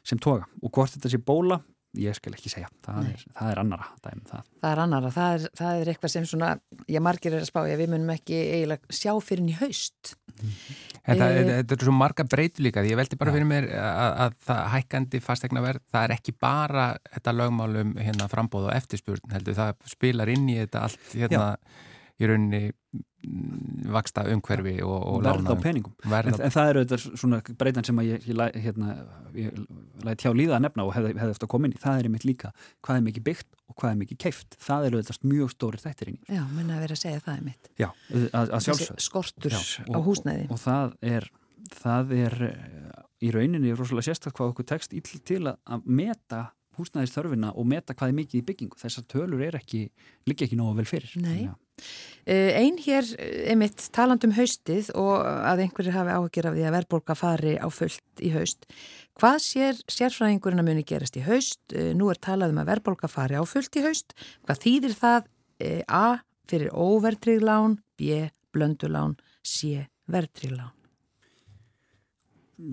[0.06, 0.48] sem toga.
[0.62, 1.60] Og hvort þetta sé bóla
[1.98, 4.48] ég skal ekki segja, það, er, það er annara dæmi, það.
[4.62, 6.50] það er annara, það er, það er eitthvað sem svona,
[6.86, 10.14] ég margir er að spá ég við munum ekki eiginlega sjá fyrir henni haust.
[10.40, 13.38] Þetta, e þetta er svo marga breytu líka, ég veldi bara ja.
[13.38, 18.30] fyrir mér að, að það hækkandi fastegna verð, það er ekki bara þetta lögmálum hérna
[18.30, 21.88] frambóð og eftirspurn heldur, það spilar inn í þetta allt hérna Já
[22.20, 25.94] í rauninni mm, vaksta umhverfi og, og verð á peningum.
[26.04, 28.96] Verð en, en það eru þetta svona breytan sem ég, ég, hérna,
[29.36, 29.58] ég
[30.06, 31.82] læti hjá líða að nefna og hefði hef eftir að koma inn í.
[31.82, 32.52] Það er einmitt líka
[32.86, 36.12] hvað er mikið byggt og hvað er mikið keift það eru þetta mjög stóri þættir
[36.12, 36.24] inn í.
[36.38, 37.90] Já, menna að vera að segja það er mitt Já,
[38.30, 40.48] að, að Skortur Já, og, á húsnæði.
[40.48, 41.30] og, og það er
[41.70, 42.38] það er
[43.20, 44.96] í rauninni rosalega sérstaklega hvað okkur tekst
[45.28, 45.86] til að, að
[46.80, 49.86] meta húsnæðisþörfina og meta hvað er mikið í byggingu þessar tölur er ekki,
[50.28, 51.50] líka ekki nógu vel fyrir Nei
[52.28, 56.74] Eh, Einn hér, eh, einmitt, talandum haustið og að einhverjir hafi áhugir af því að
[56.76, 58.66] verðbólka fari á fullt í haust.
[59.18, 61.60] Hvað sér sérfræðingurinn að muni gerast í haust?
[61.72, 64.14] Eh, nú er talað um að verðbólka fari á fullt í haust.
[64.46, 65.24] Hvað þýðir það?
[65.88, 66.20] A.
[66.48, 68.30] Fyrir óvertrygglán, B.
[68.52, 69.86] Blöndulán, C.
[70.08, 70.72] Vertrygglán.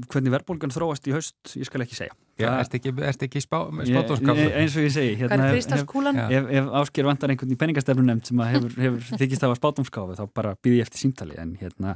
[0.07, 2.15] Hvernig verðbólgan þróast í haust, ég skal ekki segja.
[2.37, 2.91] Já, ert ekki,
[3.25, 8.03] ekki spátónskap eins og ég segi hérna, ef, ef, ef ásker vantar einhvern í peningastefnu
[8.05, 11.95] nefnd sem hefur, hefur þykist að spátómskáfi þá bara býði ég eftir símtali en hérna,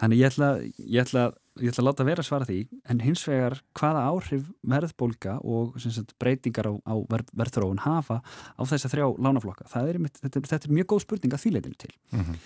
[0.00, 1.26] þannig ég ætla, ég, ætla,
[1.60, 2.58] ég ætla að láta vera að svara því
[2.94, 6.94] en hins vegar hvaða áhrif verðbólka og sagt, breytingar á, á
[7.36, 9.68] verðþróun hafa á þess að þrjá lánaflokka?
[9.84, 11.94] Er, þetta, þetta er mjög góð spurning að því leitinu til.
[12.08, 12.42] Mm -hmm.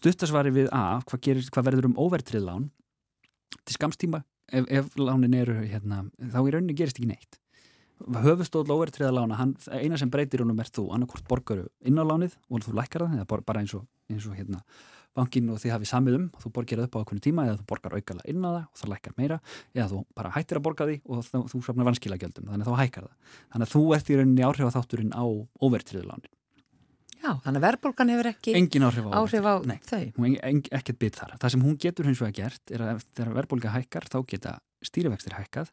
[0.00, 2.70] stuttasvari við A hvað, gerir, hvað verður um óvertrið lán?
[3.66, 7.40] Til skamstíma ef, ef lánin eru hérna, þá í rauninni gerist ekki neitt.
[8.00, 12.38] Höfustóll óvertriða lána, hann, eina sem breytir húnum er þú, annarkort borgaru inn á lánið
[12.48, 14.62] og þú lækkar það, eða bara eins og, eins og hérna,
[15.16, 17.66] bankin og þið hafið samið um þú borgir það upp á okkur tíma eða þú
[17.72, 19.38] borgar aukala inn á það og það lækkar meira,
[19.74, 22.82] eða þú bara hættir að borga því og þú, þú safnar vanskilagjöldum þannig að þá
[22.84, 23.16] hækkar það,
[23.54, 25.24] þannig að þú ert í rauninni áhrif á þátturinn á
[25.60, 26.34] óvertriðu lánin
[27.20, 30.04] Já, þannig að verðbólgan hefur ekki engin áhrif á, áhrif á Nei, þau.
[30.16, 31.34] Hún en, ekkert bit þar.
[31.42, 34.54] Það sem hún getur hins vegar gert er að þegar verðbólga hækkar þá geta
[34.88, 35.72] stýrivextir hækkað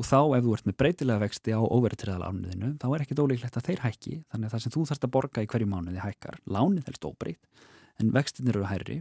[0.00, 3.60] og þá ef þú ert með breytilega vexti á óverðtriðala ánuðinu þá er ekkert ólíklegt
[3.60, 6.40] að þeir hækki þannig að það sem þú þarfst að borga í hverju mánuði hækkar.
[6.50, 7.66] Lánið helst óbreyt
[8.00, 8.98] en vextinir eru hærri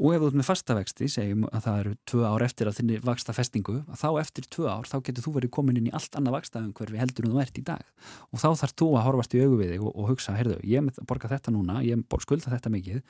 [0.00, 3.00] og ef þú ert með fastavexti, segjum að það eru tvö ár eftir að þinni
[3.04, 6.38] vaksta festingu þá eftir tvö ár, þá getur þú verið komin inn í allt annað
[6.38, 7.84] vakstaðum hverfi heldur en þú ert í dag
[8.30, 10.80] og þá þarf þú að horfast í augu við þig og, og hugsa, heyrðu, ég
[10.80, 13.04] er borgað þetta núna ég skulda þetta mikið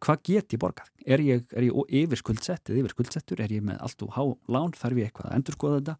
[0.00, 0.90] hvað get ég borgað?
[1.04, 3.42] Er ég, ég yfir skuldsett eða yfir skuldsettur?
[3.44, 4.22] Er ég með allt og há
[4.52, 4.72] lán?
[4.76, 5.96] Þarf ég eitthvað að endur skoða þetta?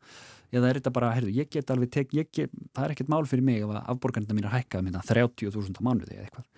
[0.51, 3.45] Eða er þetta bara, heyrðu, ég get alveg tek, get, það er ekkert mál fyrir
[3.47, 6.49] mig að afborgarnir mín er hækkað minna 30.000 á mánuði eða eitthvað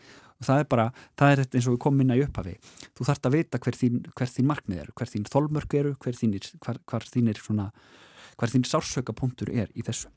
[0.43, 0.86] og það er bara,
[1.18, 2.55] það er eins og við komum inn að upphafi.
[2.99, 6.18] Þú þarfst að vita hver þín, hver þín markmið eru, hver þín þólmörk eru hver
[6.18, 7.70] þínir, hver, hver þínir svona
[8.40, 10.11] hver þín sársökapunktur er í þessu.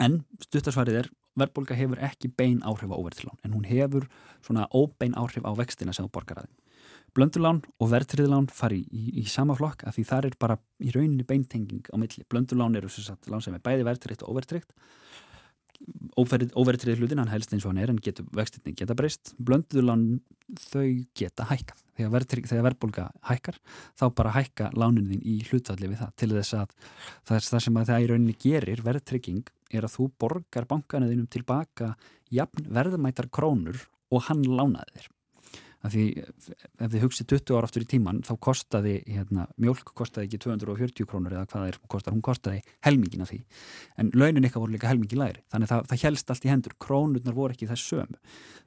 [0.00, 4.06] En stuttasvarið er verðbólka hefur ekki bein áhrif á óverðlán en hún hefur
[4.40, 6.64] svona óbein áhrif á vextina sem þú borgar aðeins
[7.14, 11.26] blöndulán og verðtriðlán fari í, í, sama flokk af því það er bara í rauninni
[11.26, 12.24] beintenging á milli.
[12.30, 14.74] Blöndulán eru sem sagt lán sem er bæði verðtriðt og overtriðt
[16.18, 19.34] óverðtrið hlutin, hann helst eins og hann er en getur, vextinni geta breyst.
[19.42, 20.04] Blönduðlán
[20.70, 21.80] þau geta hækkað.
[21.94, 23.58] Þegar, þegar verðbólka hækkar
[23.98, 26.14] þá bara hækka láninni í hlutvalli við það.
[26.20, 26.76] Til þess að
[27.22, 31.30] það er það sem að það í rauninni gerir verðtrygging er að þú borgar bankanuðinum
[31.30, 31.94] tilbaka
[32.34, 35.13] jafn verðmættar krónur og hann lánaði þér
[35.84, 40.28] af því ef þið hugsið 20 ára aftur í tíman þá kostaði, hérna, mjölk kostaði
[40.30, 43.40] ekki 240 krónur eða hvað það er kostar, hún kostaði helmingin af því.
[44.00, 47.36] En launin eitthvað voru líka helmingi læri þannig það, það helst allt í hendur, krónurnar
[47.36, 48.20] voru ekki þess sömu.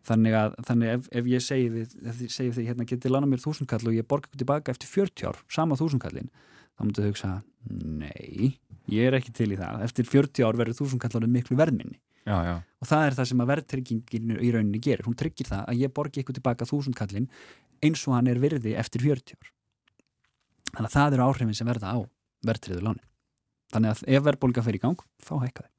[0.07, 3.29] Þannig að þannig ef, ef ég segi við, ef þið segi því hérna getið lana
[3.31, 6.29] mér þúsundkall og ég borga tilbaka eftir 40 ár, sama þúsundkallin
[6.77, 7.31] þá mútið þau hugsa,
[7.73, 11.97] nei ég er ekki til í það, eftir 40 ár verður verðminni
[12.27, 12.55] Já, já.
[12.59, 15.93] og það er það sem að verðtryggingin í rauninni gerir, hún tryggir það að ég
[15.95, 17.29] borgi ykkur tilbaka þúsundkallin
[17.83, 19.53] eins og hann er virði eftir 40 ár.
[20.73, 21.99] Þannig að það eru áhrifin sem verða á
[22.47, 23.07] verðtriðu lánin.
[23.71, 25.76] Þannig að ef verðbólga fer í gang, þá hækka þið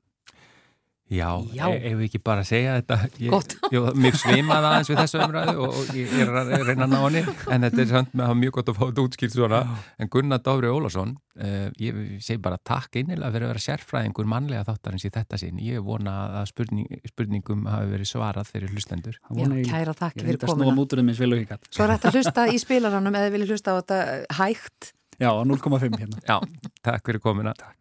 [1.08, 1.64] Já, Já.
[1.72, 2.96] ef við ekki bara segja þetta?
[3.16, 6.92] Ég, ég, mér sveimaði aðeins við þessu umræðu og, og ég er að reyna að
[6.92, 9.36] ná hann en þetta er samt með að hafa mjög gott að fá þetta útskilt
[9.36, 9.60] svona,
[9.96, 14.66] en Gunnar Dófri Ólason uh, ég segi bara takk einnilega fyrir að vera sérfræðingur mannlega
[14.68, 19.16] þáttarins í þetta sín, ég vona að spurning, spurningum hafi verið svarað fyrir hlustendur.
[19.32, 21.58] Já, kæra takk fyrir komuna.
[21.70, 24.00] Svo er þetta að hlusta í spilaranum eða vilja hlusta á þetta
[24.42, 24.92] hægt.
[25.18, 26.22] Já, 0,5 hérna.
[26.28, 26.38] Já,
[26.84, 27.56] takk fyrir komuna.
[27.58, 27.77] Takk